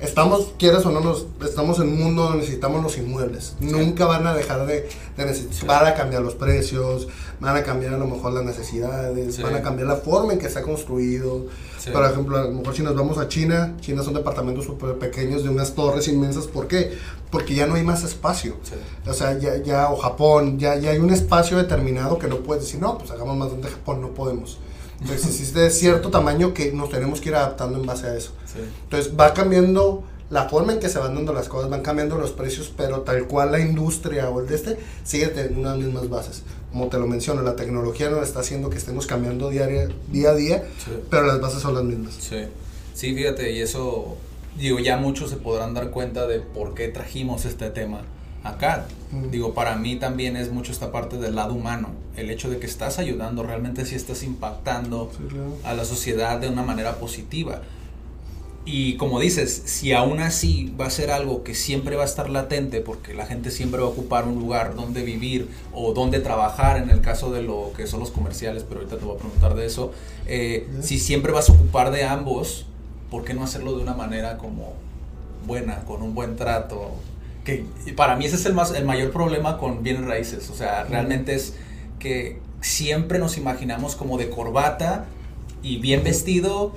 [0.00, 3.54] estamos, quieras o no, nos, estamos en un mundo donde necesitamos los inmuebles.
[3.60, 5.66] Nunca van a dejar de, de necesitar.
[5.66, 9.62] Van a cambiar los precios, van a cambiar a lo mejor las necesidades, van a
[9.62, 11.46] cambiar la forma en que se ha construido.
[11.92, 15.42] Por ejemplo, a lo mejor si nos vamos a China, China son departamentos súper pequeños
[15.42, 16.46] de unas torres inmensas.
[16.46, 16.92] ¿Por qué?
[17.30, 18.56] Porque ya no hay más espacio.
[18.62, 18.74] Sí.
[19.08, 22.64] O sea, ya, ya, o Japón, ya, ya hay un espacio determinado que no puedes
[22.64, 24.58] decir, no, pues hagamos más donde Japón, no podemos.
[25.00, 28.32] Entonces existe cierto tamaño que nos tenemos que ir adaptando en base a eso.
[28.52, 28.60] Sí.
[28.84, 32.30] Entonces va cambiando la forma en que se van dando las cosas, van cambiando los
[32.32, 36.42] precios, pero tal cual la industria o el de este sigue teniendo unas mismas bases.
[36.70, 40.34] Como te lo menciono, la tecnología nos está haciendo que estemos cambiando diaria, día a
[40.34, 40.92] día, Sí.
[41.10, 42.14] pero las bases son las mismas.
[42.20, 42.36] Sí,
[42.94, 44.16] sí, fíjate, y eso,
[44.58, 48.02] digo, ya muchos se podrán dar cuenta de por qué trajimos este tema
[48.42, 48.86] acá.
[49.12, 49.30] Mm.
[49.30, 52.66] Digo, para mí también es mucho esta parte del lado humano, el hecho de que
[52.66, 55.56] estás ayudando, realmente si estás impactando Sí, claro.
[55.64, 57.62] a la sociedad de una manera positiva.
[58.66, 62.28] Y como dices, si aún así va a ser algo que siempre va a estar
[62.28, 66.76] latente, porque la gente siempre va a ocupar un lugar donde vivir o donde trabajar,
[66.76, 69.54] en el caso de lo que son los comerciales, pero ahorita te voy a preguntar
[69.54, 69.92] de eso,
[70.26, 72.66] eh, si siempre vas a ocupar de ambos,
[73.10, 74.72] ¿por qué no hacerlo de una manera como
[75.46, 76.92] buena, con un buen trato?
[77.44, 77.64] Que
[77.96, 81.34] para mí ese es el, más, el mayor problema con bienes raíces, o sea, realmente
[81.34, 81.54] es
[81.98, 85.06] que siempre nos imaginamos como de corbata
[85.62, 86.72] y bien vestido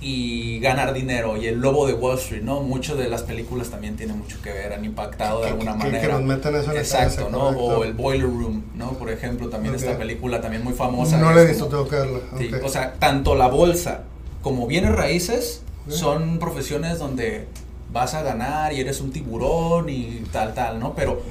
[0.00, 2.60] y ganar dinero y el lobo de Wall Street, ¿no?
[2.62, 5.78] Mucho de las películas también tienen mucho que ver, han impactado de Que- alguna que-
[5.78, 6.14] que manera.
[6.14, 7.38] nos meten eso en Exacto, ¿no?
[7.38, 7.64] correcto.
[7.64, 8.92] O el Boiler Room, ¿no?
[8.92, 11.18] Por ejemplo, también esta película también muy famosa.
[11.18, 12.18] No que la he visto, tengo que verla.
[12.38, 12.50] Sí.
[12.64, 14.02] O sea, tanto la bolsa
[14.42, 17.48] como bienes raíces Son profesiones donde
[17.92, 20.94] vas a ganar y eres un tiburón y tal, tal, ¿no?
[20.94, 21.22] Pero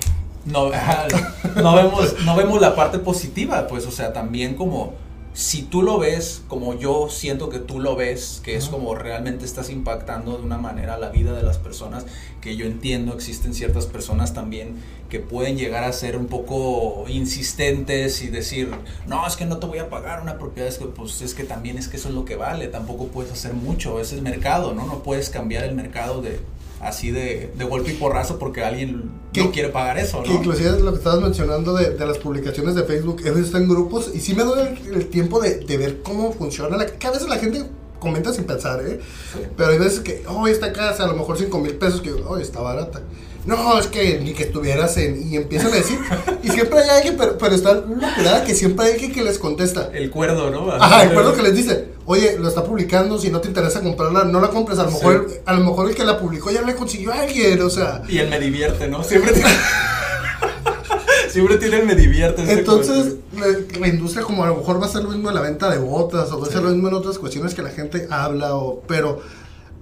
[0.45, 0.69] no,
[1.55, 4.93] no, vemos, no vemos la parte positiva, pues, o sea, también como
[5.37, 9.45] si tú lo ves como yo siento que tú lo ves, que es como realmente
[9.45, 12.07] estás impactando de una manera la vida de las personas,
[12.41, 14.77] que yo entiendo existen ciertas personas también
[15.09, 18.71] que pueden llegar a ser un poco insistentes y decir,
[19.05, 21.43] no, es que no te voy a pagar una propiedad, es que pues es que
[21.43, 24.23] también es que eso es lo que vale, tampoco puedes hacer mucho, ese es el
[24.23, 24.87] mercado, ¿no?
[24.87, 26.39] No puedes cambiar el mercado de
[26.81, 30.31] así de, de golpe y porrazo porque alguien Que- no quiere pagar eso, ¿no?
[30.33, 34.11] inclusive lo que estabas mencionando de, de las publicaciones de Facebook, él está en grupos
[34.13, 37.11] y sí me doy el, el tiempo de, de ver cómo funciona, la, que a
[37.11, 37.63] veces la gente
[37.99, 38.99] comenta sin pensar, ¿eh?
[39.33, 39.39] Sí.
[39.57, 42.37] Pero hay veces que, oh, esta casa a lo mejor 5 mil pesos, que, oh,
[42.37, 43.01] está barata.
[43.47, 45.25] No, es que ni que estuvieras en...
[45.31, 45.97] Y empiezan a decir,
[46.43, 49.89] y siempre hay alguien, pero, pero está locura que siempre hay alguien que les contesta.
[49.93, 50.69] El cuerdo, ¿no?
[50.69, 54.41] Ajá, recuerdo que les dice, oye, lo está publicando, si no te interesa comprarla, no
[54.41, 54.79] la compres.
[54.79, 57.61] A lo mejor, a lo mejor el que la publicó ya le consiguió a alguien,
[57.61, 58.01] o sea...
[58.09, 59.01] Y el me divierte, ¿no?
[59.01, 59.49] Siempre tiene,
[61.29, 62.41] siempre tiene el me divierte.
[62.41, 63.47] este Entonces, la,
[63.79, 65.77] la industria como a lo mejor va a ser lo mismo en la venta de
[65.77, 68.83] botas o va a ser lo mismo en otras cuestiones que la gente habla, o,
[68.85, 69.21] pero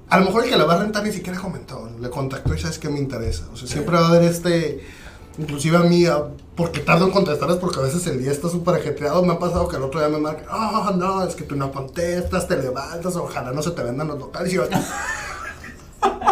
[0.09, 2.59] a lo mejor el que la va a rentar ni siquiera comentó, le contactó y
[2.59, 3.45] sabes que me interesa.
[3.53, 4.85] O sea, siempre va a haber este,
[5.37, 6.23] inclusive a mí, a-
[6.55, 9.67] porque tardo en contestarles porque a veces el día está súper ajetreado, me ha pasado
[9.67, 13.15] que el otro día me marcan, ah, no, es que tú no contestas, te levantas,
[13.15, 14.63] ojalá no se te vendan los locales y yo...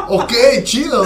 [0.10, 0.32] Ok,
[0.64, 1.04] chido.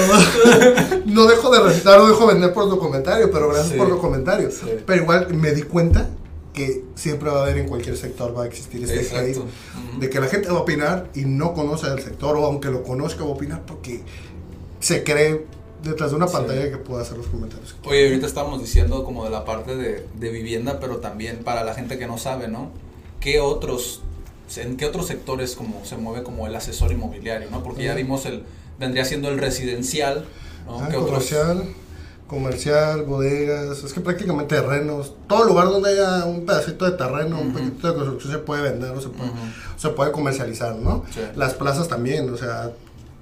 [1.05, 3.77] No dejo de rentar, no dejo de vender por tu comentario, pero gracias Sí.
[3.77, 4.49] por tu comentario.
[4.51, 4.65] Sí.
[4.85, 6.09] Pero igual me di cuenta
[6.57, 9.37] que siempre va a haber en cualquier sector, va a existir este hate
[9.99, 12.81] de que la gente va a opinar y no conoce del sector, o aunque lo
[12.81, 14.01] conozca, va a opinar porque
[14.79, 15.45] se cree
[15.83, 16.33] detrás de una Sí.
[16.33, 17.75] pantalla que pueda hacer los comentarios.
[17.85, 21.75] Oye, ahorita estamos diciendo como de la parte de, de vivienda, pero también para la
[21.75, 22.71] gente que no sabe, ¿no?
[23.19, 24.01] ¿Qué otros,
[24.55, 27.61] en qué otros sectores como se mueve como el asesor inmobiliario, ¿no?
[27.61, 27.97] Porque ya Ujú.
[27.97, 28.43] vimos el,
[28.79, 30.25] vendría siendo el residencial,
[30.65, 30.79] ¿no?
[30.81, 31.31] Ah, ¿Qué otros?
[32.27, 37.49] Comercial, bodegas, es que prácticamente terrenos, todo lugar donde haya un pedacito de terreno, un
[37.49, 37.57] Ujú.
[37.59, 39.39] poquito de construcción se puede vender o se puede, Ujú.
[39.77, 41.03] se puede comercializar, ¿no?
[41.13, 41.21] Sí.
[41.35, 42.71] Las plazas también, o sea,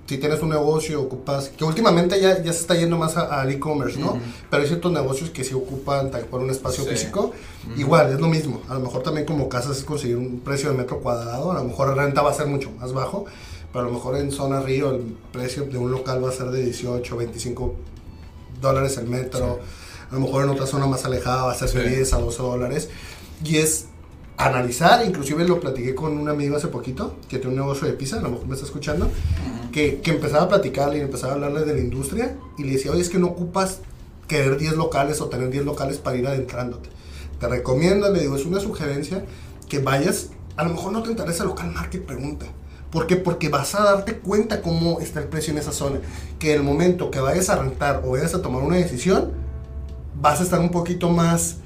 [0.08, 4.00] si tienes un negocio, ocupas, que últimamente ya, ya se está yendo más al e-commerce,
[4.00, 4.12] ¿no?
[4.12, 4.20] Ujú.
[4.52, 6.90] Pero hay ciertos negocios que sí ocupan tal cual un espacio Sí.
[6.92, 7.32] físico,
[7.78, 10.78] igual, es lo mismo, a lo mejor también como casas es conseguir un precio de
[10.78, 13.26] metro cuadrado, a lo mejor la renta va a ser mucho más bajo,
[13.74, 15.02] pero a lo mejor en zona río el
[15.32, 17.76] precio de un local va a ser de 18, 25
[18.62, 19.60] dólares el metro.
[20.12, 21.96] A lo mejor en otra zona más alejada va a ser de Sí.
[21.96, 22.90] 10 a 12 dólares.
[23.44, 23.86] Y es
[24.38, 28.18] analizar, inclusive lo platiqué con un amigo hace poquito, que tiene un negocio de pizza,
[28.18, 29.72] a lo mejor me está escuchando, Ujú.
[29.72, 32.92] que, que empezaba a platicarle y empezaba a hablarle de la industria y le decía,
[32.92, 33.80] oye, es que no ocupas
[34.28, 36.90] querer 10 locales o tener 10 locales para ir adentrándote.
[37.40, 39.24] Te recomiendo, le digo, es una sugerencia
[39.70, 42.46] que vayas, a lo mejor no te interesa el local market, pregunta.
[42.92, 43.16] ¿Por qué?
[43.18, 46.00] Porque vas a darte cuenta cómo está el precio en esa zona.
[46.40, 49.32] Que el momento que vayas a rentar o vayas a tomar una decisión,
[50.22, 51.58] vas a estar un poquito más,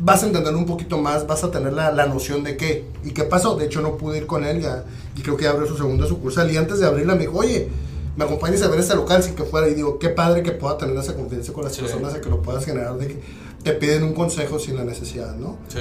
[0.00, 2.86] vas a entender un poquito más, vas a tener la, la noción de qué.
[3.04, 3.56] ¿Y qué pasó?
[3.56, 4.84] De hecho, no pude ir con él ya,
[5.16, 6.50] y creo que abre su segunda sucursal.
[6.50, 7.68] Y antes de abrirla me dijo, oye,
[8.16, 10.76] me acompañes a ver este local sin que fuera y digo, qué padre que pueda
[10.76, 11.82] tener esa confianza con las Sí.
[11.82, 13.22] personas, de que lo puedas generar, de que
[13.62, 15.56] te piden un consejo sin la necesidad, ¿no?
[15.68, 15.78] Sí.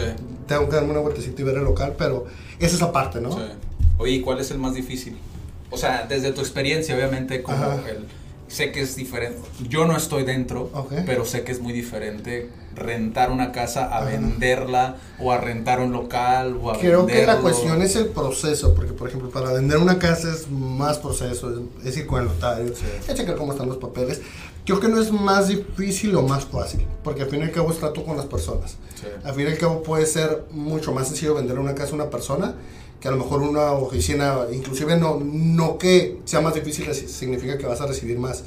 [0.47, 2.25] Tengo que darme una vueltecita y ver el local, pero
[2.59, 3.31] esa es la parte, ¿no?
[3.31, 3.39] Sí.
[3.97, 5.17] Oye, ¿y cuál es el más difícil?
[5.69, 8.05] O sea, desde tu experiencia, obviamente, como el,
[8.47, 9.39] sé que es diferente.
[9.67, 10.71] Yo no estoy dentro,
[11.05, 14.05] pero sé que es muy diferente rentar una casa a Ajá.
[14.05, 18.75] venderla o a rentar un local o a Creo que la cuestión es el proceso,
[18.75, 22.27] porque por ejemplo, para vender una casa es más proceso, es, es ir con el
[22.27, 22.85] notario, Sí.
[23.07, 24.21] es checar cómo están los papeles.
[24.63, 27.71] Creo que no es más difícil o más fácil, porque al fin y al cabo
[27.71, 28.77] es trato con las personas.
[28.95, 29.07] Sí.
[29.23, 32.09] Al fin y al cabo puede ser mucho más sencillo vender una casa a una
[32.09, 32.53] persona
[32.99, 37.65] que a lo mejor una oficina, inclusive no, no que sea más difícil significa que
[37.65, 38.43] vas a recibir más.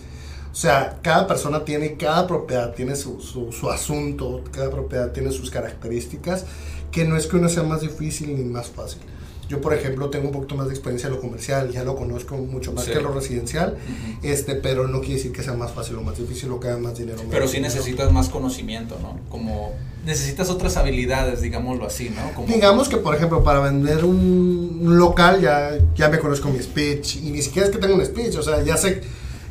[0.53, 5.31] O sea, cada persona tiene, cada propiedad tiene su, su, su asunto, cada propiedad tiene
[5.31, 6.45] sus características,
[6.91, 9.01] que no es que uno sea más difícil ni más fácil.
[9.49, 12.37] Yo, por ejemplo, tengo un poquito más de experiencia en lo comercial, ya lo conozco
[12.37, 12.93] mucho más Sí.
[12.93, 14.27] que lo residencial, Ujú.
[14.27, 16.79] este, pero no quiere decir que sea más fácil o más difícil o que haga
[16.79, 17.21] más dinero.
[17.31, 17.75] Pero sí dinero.
[17.75, 19.19] necesitas más conocimiento, ¿no?
[19.29, 19.73] Como
[20.05, 22.33] necesitas otras habilidades, digámoslo así, ¿no?
[22.35, 26.59] Como, Digamos que, por ejemplo, para vender un, un local ya, ya me conozco mi
[26.63, 29.03] speech y ni siquiera es que tenga un speech, o sea, ya sé,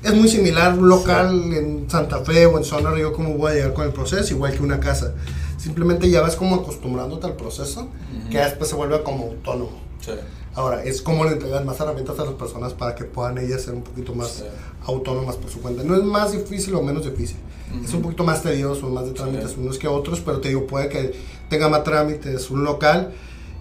[0.03, 3.55] es muy similar un local en Santa Fe o en Zona Río, cómo voy a
[3.55, 5.13] llegar con el proceso, igual que una casa.
[5.57, 8.29] Simplemente ya vas como acostumbrándote al proceso, Ujú.
[8.29, 9.71] que ya después se vuelve como autónomo.
[9.99, 10.11] Sí.
[10.55, 13.73] Ahora, es como le entregas más herramientas a las personas para que puedan ellas ser
[13.75, 14.43] un poquito más Sí.
[14.87, 15.83] autónomas por su cuenta.
[15.83, 17.37] No es más difícil o menos difícil.
[17.83, 19.57] Es un poquito más tedioso, más de trámites Sí.
[19.59, 21.13] unos que otros, pero te digo, puede que
[21.49, 23.11] tenga más trámites un local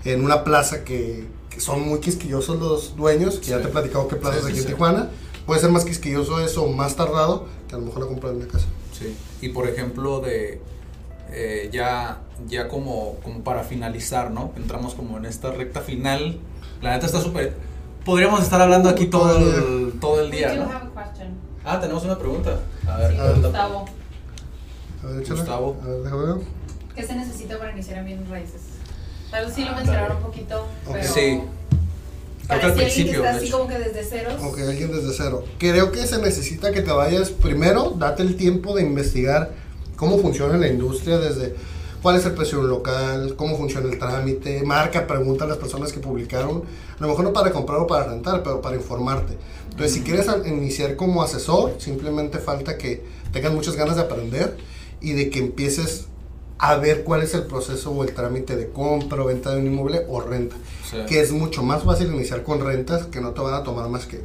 [0.04, 3.62] en una plaza que, que son muy quisquillosos los dueños, que ya Sí.
[3.64, 4.66] te he platicado qué plazas Sí, sí, aquí en.
[4.66, 5.10] Tijuana.
[5.46, 8.46] Puede ser más quisquilloso eso más tardado que a lo mejor la compra de una
[8.46, 8.66] casa.
[8.98, 9.14] Sí.
[9.40, 10.60] Y por ejemplo, de
[11.30, 14.52] eh, ya, ya como, como para finalizar, ¿no?
[14.56, 16.38] Entramos como en esta recta final.
[16.80, 17.54] La neta está súper.
[18.04, 20.62] Podríamos estar hablando aquí todo el, todo el día, ¿no?
[20.64, 21.34] have a question.
[21.64, 22.58] Ah, tenemos una pregunta.
[22.86, 23.84] A ver, Sí, Gustavo.
[25.02, 25.40] A ver, échala.
[25.40, 25.76] Gustavo.
[25.82, 26.36] A ver, déjame ver.
[26.94, 28.60] ¿Qué se necesita para iniciar en bienes raíces?
[29.30, 30.92] Tal vez sí lo Ah, mencionaron un poquito, Ok.
[30.92, 31.40] pero Sí.
[32.48, 35.12] Creo que al alguien que principio, está así como que desde ceros, Ok, alguien desde
[35.12, 35.44] cero.
[35.58, 39.52] Creo que se necesita que te vayas primero, date el tiempo de investigar
[39.96, 41.54] cómo funciona la industria desde
[42.00, 45.58] cuál es el precio de un local, cómo funciona el trámite, marca, pregunta a las
[45.58, 46.62] personas que publicaron,
[46.98, 49.36] a lo mejor no para comprar o para rentar, pero para informarte.
[49.70, 54.56] Entonces, si quieres iniciar como asesor, simplemente falta que tengas muchas ganas de aprender
[55.00, 56.06] y de que empieces
[56.58, 59.66] a ver cuál es el proceso o el trámite de compra o venta de un
[59.66, 60.56] inmueble o renta
[60.90, 60.96] Sí.
[61.06, 64.06] que es mucho más fácil iniciar con rentas que no te van a tomar más
[64.06, 64.22] que,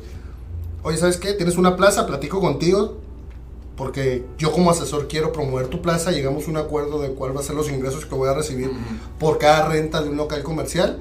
[0.81, 1.33] oye, ¿sabes qué?
[1.33, 2.97] Tienes una plaza, platico contigo,
[3.75, 7.41] porque yo como asesor quiero promover tu plaza, llegamos a un acuerdo de cuál va
[7.41, 8.77] a ser los ingresos que voy a recibir Ujú.
[9.19, 10.99] por cada renta de un local comercial,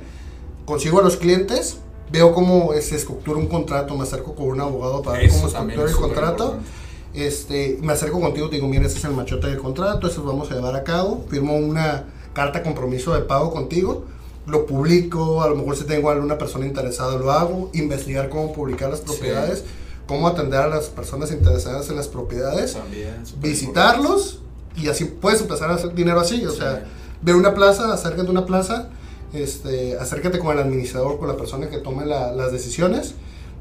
[0.64, 1.78] consigo a los clientes,
[2.10, 5.84] veo cómo se estructura un contrato, me acerco con un abogado para ver cómo estructura
[5.86, 6.44] es el contrato.
[6.44, 6.81] importante.
[7.14, 10.28] Este, me acerco contigo, te digo, mira, ese es el machote del contrato, eso lo
[10.28, 14.04] vamos a llevar a cabo, firmo una carta compromiso de pago contigo,
[14.46, 18.88] lo publico, a lo mejor si tengo alguna persona interesada lo hago, investigar cómo publicar
[18.90, 19.62] las propiedades,
[20.06, 24.40] cómo atender a las personas interesadas en las propiedades, También, visitarlos
[24.74, 26.58] y así puedes empezar a hacer dinero así, o Sí.
[26.58, 26.86] sea,
[27.20, 28.88] ve una plaza, acércate a una plaza,
[29.34, 33.14] este, acércate con el administrador, con la persona que tome la- las decisiones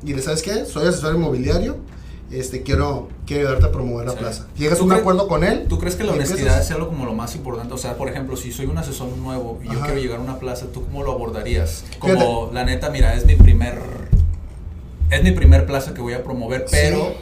[0.05, 1.75] y le sabes qué, soy asesor inmobiliario,
[2.31, 4.17] este, quiero, quiero ayudarte a promover la Sí.
[4.19, 4.47] plaza.
[4.57, 5.65] Llegas a ¿Tú un acuerdo con él.
[5.67, 7.73] ¿Tú crees que la honestidad sea lo como lo más importante?
[7.73, 10.39] O sea, por ejemplo, si soy un asesor nuevo y yo quiero llegar a una
[10.39, 11.83] plaza, ¿tú cómo lo abordarías?
[11.99, 12.53] Como, Fíjate.
[12.53, 13.79] la neta, mira, es mi primer...
[15.09, 16.77] Es mi primer plaza que voy a promover, Sí.
[16.81, 17.13] pero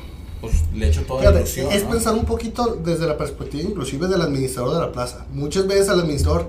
[0.41, 1.89] pues le echo toda la ilusión, es ¿no?
[1.89, 5.25] pensar un poquito desde la perspectiva inclusive del administrador de la plaza.
[5.33, 6.47] Muchas veces al administrador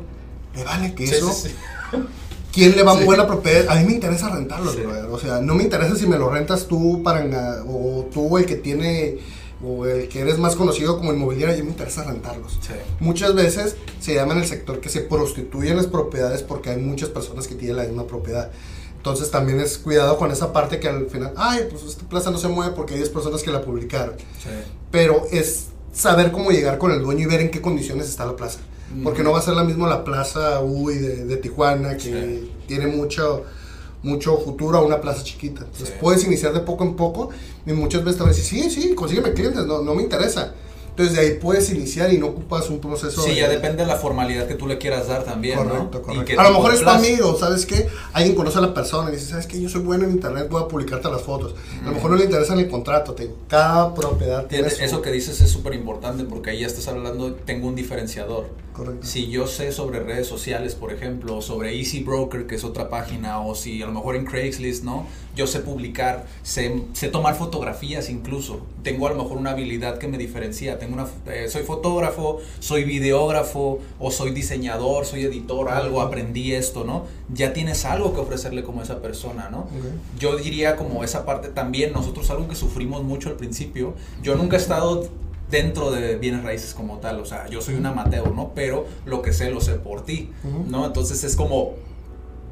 [0.54, 1.32] le vale que Sí, eso.
[1.32, 1.96] sí, sí.
[2.52, 3.04] ¿Quién le va a Sí.
[3.04, 3.68] mover la propiedad?
[3.68, 4.80] A mí me interesa rentarlo, Sí.
[4.80, 5.04] brother.
[5.06, 7.24] O sea, no me interesa si me lo rentas tú para
[7.66, 9.18] o tú el que tiene
[9.62, 12.58] o el que eres más conocido como inmobiliario, a mí me interesa rentarlos.
[12.62, 12.72] Sí.
[12.98, 17.10] Muchas veces se llama en el sector que se prostituyen las propiedades porque hay muchas
[17.10, 18.50] personas que tienen la misma propiedad.
[18.96, 22.38] Entonces también es cuidado con esa parte que al final, ay, pues esta plaza no
[22.38, 24.14] se mueve porque hay 10 personas que la publicaron.
[24.42, 24.48] Sí.
[24.90, 28.36] Pero es saber cómo llegar con el dueño y ver en qué condiciones está la
[28.36, 28.60] plaza.
[29.04, 32.52] Porque no va a ser la misma la plaza Uy de, de Tijuana, que Sí.
[32.66, 33.44] tiene mucho,
[34.02, 35.60] mucho futuro a una plaza chiquita.
[35.62, 35.94] Entonces Sí.
[36.00, 37.30] puedes iniciar de poco en poco
[37.66, 40.54] y muchas veces te van a decir, sí, sí, consígueme clientes, no, no me interesa.
[40.90, 43.22] Entonces de ahí puedes iniciar y no ocupas un proceso.
[43.22, 46.02] Sí, de- ya depende de la formalidad que tú le quieras dar también, Correcto, ¿no?
[46.02, 46.40] Correcto.
[46.40, 47.88] A lo mejor es tu amigo, ¿sabes qué?
[48.12, 49.60] Alguien conoce a la persona y dice, ¿sabes qué?
[49.60, 51.54] Yo soy bueno en internet, voy a publicarte las fotos.
[51.82, 53.36] A lo mejor no le interesa en el contrato, te digo.
[53.48, 56.88] Cada propiedad tiene Fíjate, su- Eso que dices es súper importante porque ahí ya estás
[56.88, 58.48] hablando, tengo un diferenciador.
[58.80, 59.06] Correcto.
[59.06, 63.38] Si yo sé sobre redes sociales, por ejemplo, sobre Easy Broker, que es otra página,
[63.40, 65.04] o si a lo mejor en Craigslist, ¿no?
[65.36, 68.60] Yo sé publicar, sé, sé tomar fotografías incluso.
[68.82, 70.78] Tengo a lo mejor una habilidad que me diferencia.
[70.78, 76.84] Tengo una, eh, soy fotógrafo, soy videógrafo, o soy diseñador, soy editor, algo, aprendí esto,
[76.84, 77.04] ¿no?
[77.28, 79.68] Ya tienes algo que ofrecerle como esa persona, ¿no?
[80.18, 84.56] Yo diría como esa parte también, nosotros algo que sufrimos mucho al principio, yo nunca
[84.56, 85.06] he estado
[85.50, 88.52] dentro de bienes raíces como tal, o sea, yo soy un amateur, ¿no?
[88.54, 90.30] Pero lo que sé lo sé por ti.
[90.68, 90.86] ¿no?
[90.86, 91.74] Entonces es como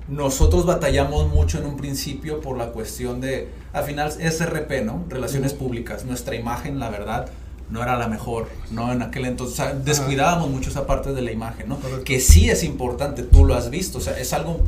[0.09, 5.05] nosotros batallamos mucho en un principio por la cuestión de, al final es RP, ¿no?
[5.09, 7.29] Relaciones públicas, nuestra imagen, la verdad,
[7.71, 8.91] no era la mejor, ¿no?
[8.91, 11.79] En aquel entonces, o sea, descuidábamos mucho esa parte de la imagen, ¿no?
[11.79, 12.05] Correcto.
[12.05, 14.61] Que sí es importante, tú lo has visto, o sea, es algo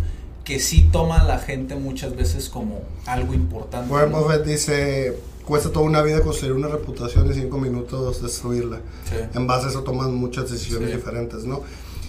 [0.44, 3.90] que sí toma la gente muchas veces como algo importante.
[3.90, 4.38] Warren ¿no?
[4.38, 8.78] Dice, cuesta toda una vida construir una reputación y cinco minutos destruirla.
[9.08, 9.16] Sí.
[9.34, 10.96] En base a eso toman muchas decisiones Sí.
[10.96, 11.62] diferentes, ¿no?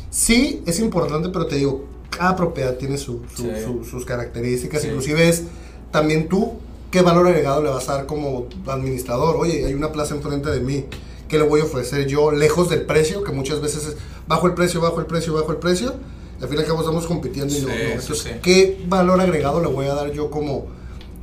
[0.09, 3.49] Sí, es importante, pero te digo, cada propiedad tiene su- su- Sí.
[3.65, 4.83] su- sus características.
[4.85, 5.43] Inclusive es
[5.91, 6.53] también tú,
[6.91, 9.37] qué valor agregado le vas a dar como administrador.
[9.37, 10.85] Oye, hay una plaza enfrente de mí.
[11.29, 13.23] ¿Qué le voy a ofrecer yo lejos del precio?
[13.23, 13.95] Que muchas veces es
[14.27, 15.93] bajo el precio, bajo el precio, bajo el precio.
[16.41, 18.35] Al fin y al cabo estamos compitiendo y no, Entonces.
[18.41, 20.65] ¿qué valor agregado le voy a dar yo como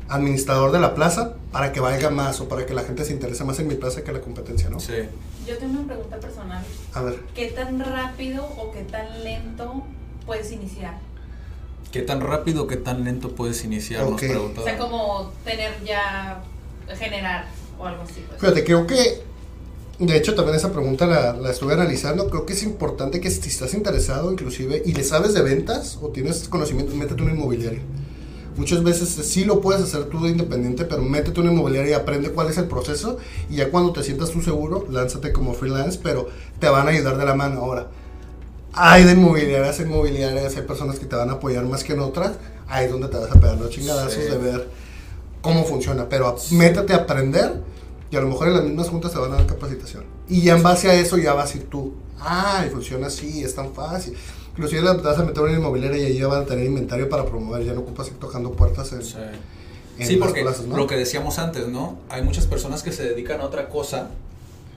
[0.09, 3.44] administrador de la plaza para que valga más o para que la gente se interese
[3.44, 4.80] más en mi plaza que la competencia, ¿no?
[4.80, 4.92] Sí.
[5.46, 6.64] Yo tengo una pregunta personal.
[6.94, 7.20] A ver.
[7.34, 9.82] ¿Qué tan rápido o qué tan lento
[10.26, 10.98] puedes iniciar?
[11.92, 14.02] ¿Qué tan rápido, qué tan lento puedes iniciar?
[14.02, 14.18] Nos Ok.
[14.18, 14.61] pregunta.
[14.61, 16.42] O sea, como tener ya,
[16.98, 17.46] generar
[17.78, 18.24] o algo así.
[18.28, 18.40] Pues.
[18.40, 19.22] Fíjate, creo que,
[19.98, 22.28] de hecho, también esa pregunta la, la estuve analizando.
[22.28, 26.09] Creo que es importante que si estás interesado, inclusive, y le sabes de ventas o
[26.09, 27.80] tienes conocimiento, métete una inmobiliaria.
[28.59, 32.30] Muchas veces sí lo puedes hacer tú de independiente, pero métete una inmobiliaria y aprende
[32.32, 33.16] cuál es el proceso.
[33.48, 36.28] Y ya cuando te sientas tú seguro, lánzate como freelance, pero
[36.59, 37.61] te van a ayudar de la mano.
[37.61, 37.86] Ahora,
[38.72, 42.32] hay de inmobiliarias, inmobiliarias, hay personas que te van a apoyar más que en otras.
[42.66, 44.28] Ahí es donde te vas a pegar los chingadazos Sí.
[44.30, 44.68] de ver
[45.40, 46.09] cómo funciona.
[46.09, 47.62] Pero métete a aprender
[48.11, 50.04] y a lo mejor en las mismas juntas te van a dar capacitación.
[50.28, 51.94] Y ya en base a eso ya vas a ir tú.
[52.20, 54.14] Ah, y funciona así, es tan fácil.
[54.59, 57.09] Inclusive te vas a meter en una inmobiliaria y ahí ya van a tener inventario
[57.09, 57.64] para promover.
[57.64, 59.14] Ya no ocupas ir tocando puertas en, Sí.
[60.00, 60.76] en Sí, las porque plazas, ¿no?
[60.76, 61.96] lo que decíamos antes, ¿no?
[62.09, 64.09] Hay muchas personas que se dedican a otra cosa,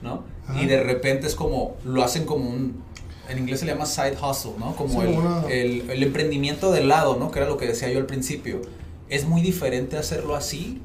[0.00, 0.22] ¿no?
[0.46, 0.62] Ajá.
[0.62, 2.80] Y de repente es como, lo hacen como un,
[3.28, 4.76] en inglés se le llama side hustle, ¿no?
[4.76, 7.32] Como Sí, el, una- el, el emprendimiento del lado, ¿no?
[7.32, 8.62] Que era lo que decía yo al principio.
[9.08, 10.80] Es muy diferente hacerlo así,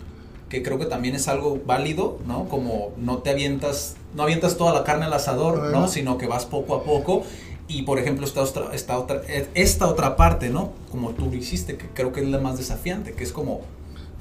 [0.49, 2.47] que creo que también es algo válido, ¿no?
[2.49, 5.71] Como no te avientas, no avientas toda la carne al asador.
[5.71, 5.87] ¿no?
[5.87, 7.23] Sino que vas poco a poco.
[7.68, 9.22] Y por ejemplo, esta otra, esta, otra,
[9.53, 10.72] esta otra parte, ¿no?
[10.89, 13.61] Como tú lo hiciste, que creo que es la más desafiante, que es como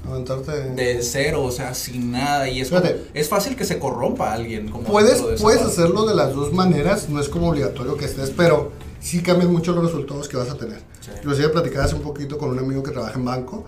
[0.05, 0.51] Aventarte.
[0.71, 2.49] de cero, o sea, sin nada.
[2.49, 2.91] Y es, Fíjate.
[2.91, 4.69] como- es fácil que se corrompa alguien.
[4.69, 5.73] Como Puedes, de puedes parte.
[5.73, 9.73] hacerlo de las dos maneras, no es como obligatorio que estés, pero sí cambian mucho
[9.73, 10.79] los resultados que vas a tener.
[11.01, 11.11] Sí.
[11.17, 13.65] Inclusive platicaba hace un poquito con un amigo que trabaja en banco,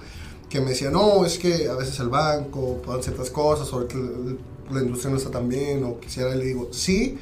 [0.49, 4.75] que me decía, no, es que a veces el banco, todas ciertas cosas, ahorita la,
[4.77, 7.17] la industria no está tan bien, o quisiera, y le digo, sí,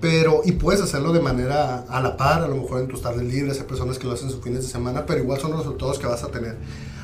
[0.00, 3.22] pero, y puedes hacerlo de manera a la par, a lo mejor en tus tardes
[3.22, 5.98] libres, hay personas que lo hacen sus fines de semana, pero igual son los resultados
[5.98, 6.56] que vas a tener.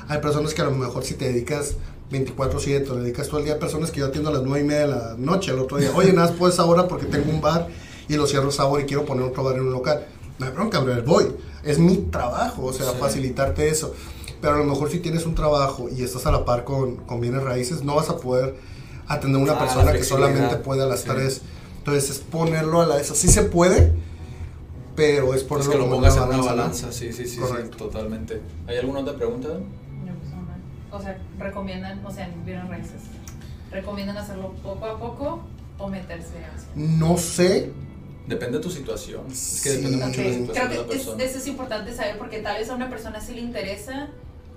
[0.09, 1.75] Hay personas que a lo mejor si te dedicas
[2.11, 4.81] 24/7, le dedicas todo el día, personas que yo atiendo a las 9 y media
[4.83, 7.69] de la noche, el otro día, oye, nada, puedes ahora porque tengo un bar
[8.09, 10.07] y lo cierro sábado y quiero poner otro bar en un local.
[10.39, 11.27] No hay bronca, brother, voy.
[11.65, 12.97] Es mi trabajo, o sea, Sí.
[13.01, 13.93] facilitarte eso.
[14.41, 17.21] Pero a lo mejor si tienes un trabajo y estás a la par con, con
[17.21, 18.55] bienes raíces, no vas a poder
[19.09, 21.09] atender a una Ah, persona que solamente puede a las Sí.
[21.09, 21.41] 3.
[21.87, 23.15] Entonces es ponerlo a la esa.
[23.15, 23.93] Sí se puede,
[24.97, 27.77] pero es Es ponerlo que lo pongas en una balanza, sí, sí, sí, sí, Correcto.
[27.77, 28.41] totalmente.
[28.67, 29.49] ¿Hay alguna otra pregunta?
[29.51, 29.55] No,
[30.15, 30.33] pues,
[30.91, 30.97] no.
[30.97, 33.03] O sea, recomiendan, o sea, bienes raíces,
[33.71, 35.41] recomiendan hacerlo poco a poco
[35.79, 36.35] o meterse.
[36.75, 37.71] No sé,
[38.27, 39.21] Depende de tu situación.
[39.31, 39.77] Es que Sí.
[39.77, 41.23] depende mucho de la situación Creo de la que es- persona.
[41.23, 44.09] eso es importante saber porque tal vez a una persona sí le interesa,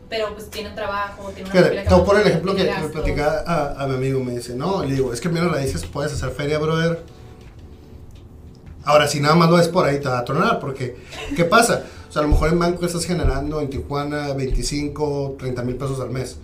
[0.10, 2.64] pero pues tiene un trabajo, tiene una familia te voy a poner el ejemplo que
[2.64, 2.92] le gastos.
[2.94, 4.24] platicaba a, a mi amigo.
[4.24, 7.04] Me dice, no, le digo, es que en bienes raíces puedes hacer feria, brother.
[8.84, 10.96] Ahora, si nada más lo ves por ahí, te va a tronar, porque,
[11.36, 11.84] ¿qué pasa?
[12.10, 16.00] O sea, a lo mejor en banco estás generando en Tijuana 25, 30 mil pesos
[16.00, 16.38] al mes.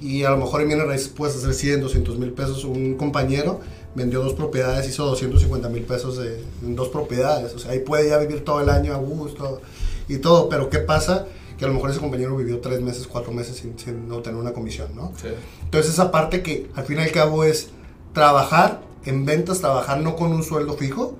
[0.00, 2.64] Y a lo mejor en bienes raíces puedes hacer 100, 200 mil pesos.
[2.64, 3.60] Un compañero
[3.94, 7.54] vendió dos propiedades, hizo 250 mil pesos de, en dos propiedades.
[7.54, 9.62] O sea, ahí puede ya vivir todo el año a gusto
[10.08, 10.48] y todo.
[10.48, 11.26] Pero ¿qué pasa?
[11.58, 14.52] Que a lo mejor ese compañero vivió tres meses, cuatro meses sin, sin obtener una
[14.52, 15.12] comisión, ¿no?
[15.20, 15.28] Sí.
[15.64, 17.70] Entonces esa parte que al fin y al cabo es
[18.12, 21.16] trabajar en ventas, trabajar no con un sueldo fijo.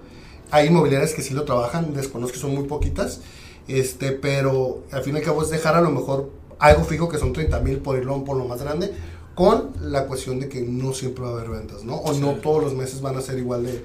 [0.51, 3.21] Hay inmobiliarias que sí lo trabajan, desconozco que son muy poquitas,
[3.69, 7.19] este, pero al fin y al cabo es dejar a lo mejor algo fijo que
[7.19, 8.93] son 30 mil por irlo por lo más grande,
[9.35, 11.97] con la cuestión de que no siempre va a haber ventas, ¿no?
[11.97, 12.39] O no Sí.
[12.43, 13.85] todos los meses van a ser igual de,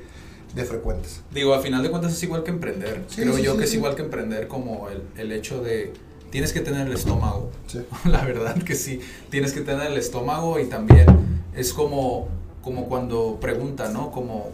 [0.55, 1.21] de frecuentes.
[1.33, 3.03] Digo, a final de cuentas es igual que emprender.
[3.09, 5.91] Sí, Creo sí, yo que es igual que emprender como el, el hecho de
[6.29, 7.49] tienes que tener el estómago.
[7.67, 7.79] Sí.
[8.09, 11.05] La verdad que sí, tienes que tener el estómago y también
[11.53, 12.29] es como,
[12.61, 14.11] como cuando pregunta, ¿no?
[14.11, 14.51] Como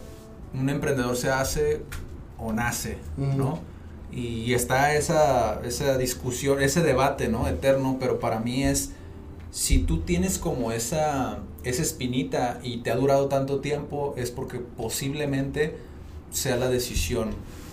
[0.54, 1.82] un emprendedor se hace
[2.38, 3.60] o nace, ¿no?
[4.12, 7.48] Y está esa, esa discusión, ese debate, ¿no?
[7.48, 8.92] Eterno, pero para mí es,
[9.52, 14.60] si tú tienes como esa, esa espinita y te ha durado tanto tiempo, es porque
[14.60, 15.78] posiblemente
[16.32, 17.32] sea la decisión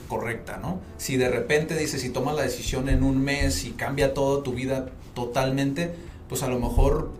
[0.08, 0.80] correcta, ¿no?
[0.98, 4.52] Si de repente dices, si tomas la decisión en un mes y cambia toda tu
[4.52, 5.94] vida totalmente,
[6.28, 7.10] pues a lo mejor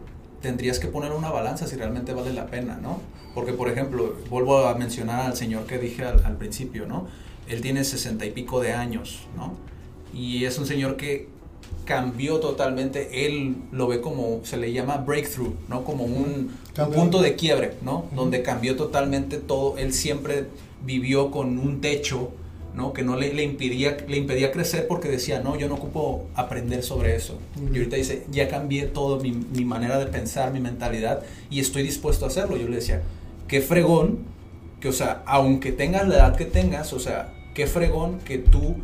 [0.41, 3.01] tendrías que poner una balanza si realmente vale la pena, ¿no?
[3.35, 7.09] Porque, por ejemplo, vuelvo a mencionar al señor que dije al, al principio, ¿no?
[7.49, 9.55] Él tiene sesenta y pico de años, ¿no?
[10.15, 11.29] Y es un señor que
[11.85, 15.85] cambió totalmente, él lo ve como, se le llama breakthrough, ¿no?
[15.85, 18.07] Como un, un punto de quiebre, ¿no?
[18.15, 20.47] Donde cambió totalmente todo, él siempre
[20.85, 22.31] vivió con un techo,
[22.75, 22.93] ¿no?
[22.93, 26.83] Que no le, le, impedía, le impedía crecer porque decía, no, yo no ocupo aprender
[26.83, 27.39] sobre eso.
[27.73, 31.83] Y ahorita dice, ya cambié todo, mi, mi manera de pensar, mi mentalidad, y estoy
[31.83, 32.57] dispuesto a hacerlo.
[32.57, 33.03] Yo le decía,
[33.49, 34.19] qué fregón,
[34.81, 38.77] que, o sea, aunque tengas la edad que tengas, o sea, qué fregón que tú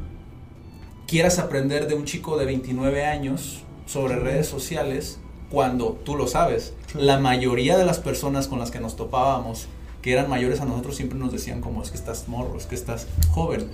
[1.07, 5.19] quieras aprender de un chico de 29 años sobre redes sociales
[5.51, 6.75] cuando tú lo sabes.
[6.95, 9.67] La mayoría de las personas con las que nos topábamos
[10.03, 12.75] que eran mayores a nosotros siempre nos decían como es que estás morro, es que
[12.75, 13.69] estás joven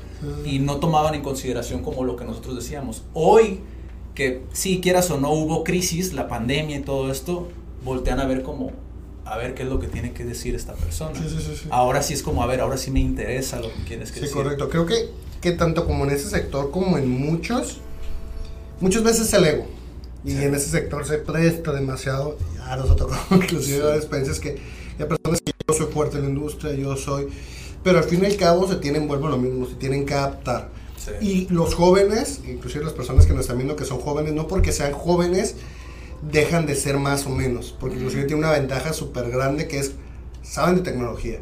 [0.45, 3.05] y no tomaban en consideración como lo que nosotros decíamos.
[3.15, 3.61] Hoy
[4.15, 7.49] que si quieras o no hubo crisis, la pandemia y todo esto,
[7.85, 8.73] voltean a ver como
[9.27, 11.15] a ver qué es lo que tiene que decir esta persona.
[11.19, 11.69] Sí, sí, sí.
[11.71, 14.21] Ahora sí es como, a ver, ahora sí me interesa lo que quieres que Sí,
[14.23, 14.37] decir.
[14.37, 14.69] correcto.
[14.69, 15.11] Creo que,
[15.41, 17.81] que tanto como en ese sector como en muchos,
[18.81, 19.67] muchas veces el ego.
[20.25, 22.37] Y en ese sector se presta demasiado.
[22.57, 24.59] Ya nos ha tocado inclusive experiencias que
[24.99, 27.29] hay personas que yo soy fuerte en la industria, yo soy...
[27.85, 30.15] Pero al fin y al cabo se tienen, vuelvo a lo mismo, se tienen que
[30.15, 30.71] adaptar.
[31.21, 34.73] Y los jóvenes, inclusive las personas que nos están viendo que son jóvenes, no porque
[34.73, 35.55] sean jóvenes,
[36.31, 37.75] dejan de ser más o menos.
[37.79, 39.93] Porque inclusive tiene una ventaja súper grande que es,
[40.43, 41.41] saben de tecnología.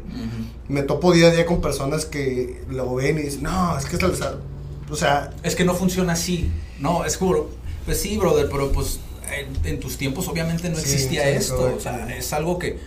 [0.67, 3.95] Me topo día a día con personas que lo ven y dicen, no, es que
[3.95, 4.35] es la...
[4.89, 6.51] O sea, Es que no funciona así.
[6.79, 7.47] No, es como,
[7.85, 8.99] pues sí, brother, pero pues
[9.31, 11.73] en, en tus tiempos obviamente no Sí, existía sí, esto.
[11.75, 12.77] O sea, es algo que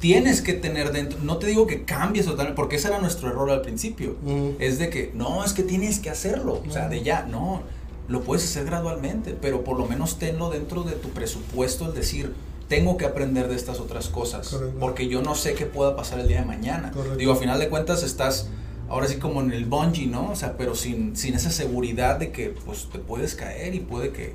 [0.00, 1.18] tienes que tener dentro.
[1.22, 4.16] No te digo que cambies totalmente, porque ese era nuestro error al principio.
[4.22, 4.48] Mm.
[4.58, 6.62] Es de que, no, es que tienes que hacerlo.
[6.68, 7.62] O sea, de ya, no.
[8.08, 12.34] Lo puedes hacer gradualmente, pero por lo menos tenlo dentro de tu presupuesto, el decir,
[12.68, 14.78] tengo que aprender de estas otras cosas, Correcto.
[14.80, 16.90] porque yo no sé qué pueda pasar el día de mañana.
[16.92, 17.16] Correcto.
[17.16, 18.48] Digo, a final de cuentas estás
[18.88, 20.30] ahora sí como en el bungee, ¿no?
[20.30, 24.10] O sea, pero sin, sin esa seguridad de que pues te puedes caer y puede
[24.12, 24.34] que,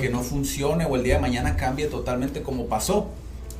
[0.00, 3.08] que no funcione o el día de mañana cambie totalmente como pasó.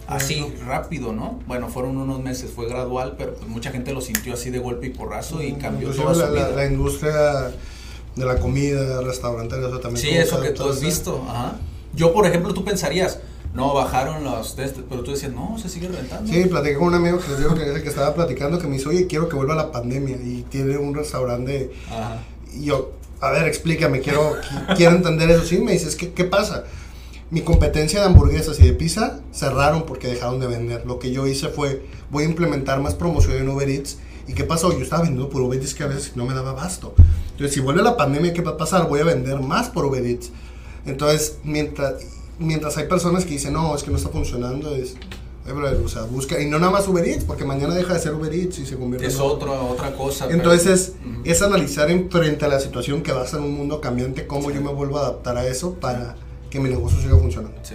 [0.06, 0.64] Así, Correcto.
[0.66, 1.38] rápido, ¿no?
[1.46, 4.86] Bueno, fueron unos meses, fue gradual, pero pues mucha gente lo sintió así de golpe
[4.88, 6.56] y porrazo y cambió inclusive toda su la- vida.
[6.56, 7.52] la industria
[8.16, 10.02] de la comida, restaurantera, eso también.
[10.02, 11.24] Sí, eso que tú has visto.
[11.28, 11.56] Ajá.
[11.94, 13.18] Yo, por ejemplo, tú pensarías,
[13.54, 16.30] no, bajaron los test, pero tú decías, no, se sigue rentando.
[16.32, 18.66] Sí, platiqué con un amigo que les digo que es el que estaba platicando que
[18.66, 22.22] me dice, oye, quiero que vuelva la pandemia y tiene un restaurante Ajá.
[22.54, 25.44] Y yo, a ver, explícame, quiero, qui- quiero entender eso.
[25.44, 26.64] Sí, me dices, ¿qué, ¿qué pasa?
[27.30, 30.84] Mi competencia de hamburguesas y de pizza cerraron porque dejaron de vender.
[30.86, 33.96] Lo que yo hice fue, voy a implementar más promoción en Uber Eats.
[34.26, 34.72] ¿Y qué pasó?
[34.72, 36.94] Yo estaba vendiendo por Uber Eats que a veces no me daba abasto.
[37.32, 38.88] Entonces, si vuelve la pandemia, ¿qué va a pasar?
[38.88, 40.30] Voy a vender más por Uber Eats.
[40.86, 41.94] Entonces, mientras,
[42.38, 44.94] mientras hay personas que dicen, no, es que no está funcionando, es...
[45.44, 48.00] "Ay, brother, o sea, busca, y no nada más Uber Eats, porque mañana deja de
[48.00, 50.26] ser Uber Eats y se convierte Es en otra, otra cosa.
[50.26, 51.20] pero- entonces es, Ujú.
[51.24, 54.52] es analizar en, frente a la situación que va a ser un mundo cambiante, cómo
[54.52, 56.14] yo me vuelvo a adaptar a eso para
[56.48, 57.56] que mi negocio siga funcionando.
[57.64, 57.74] Sí.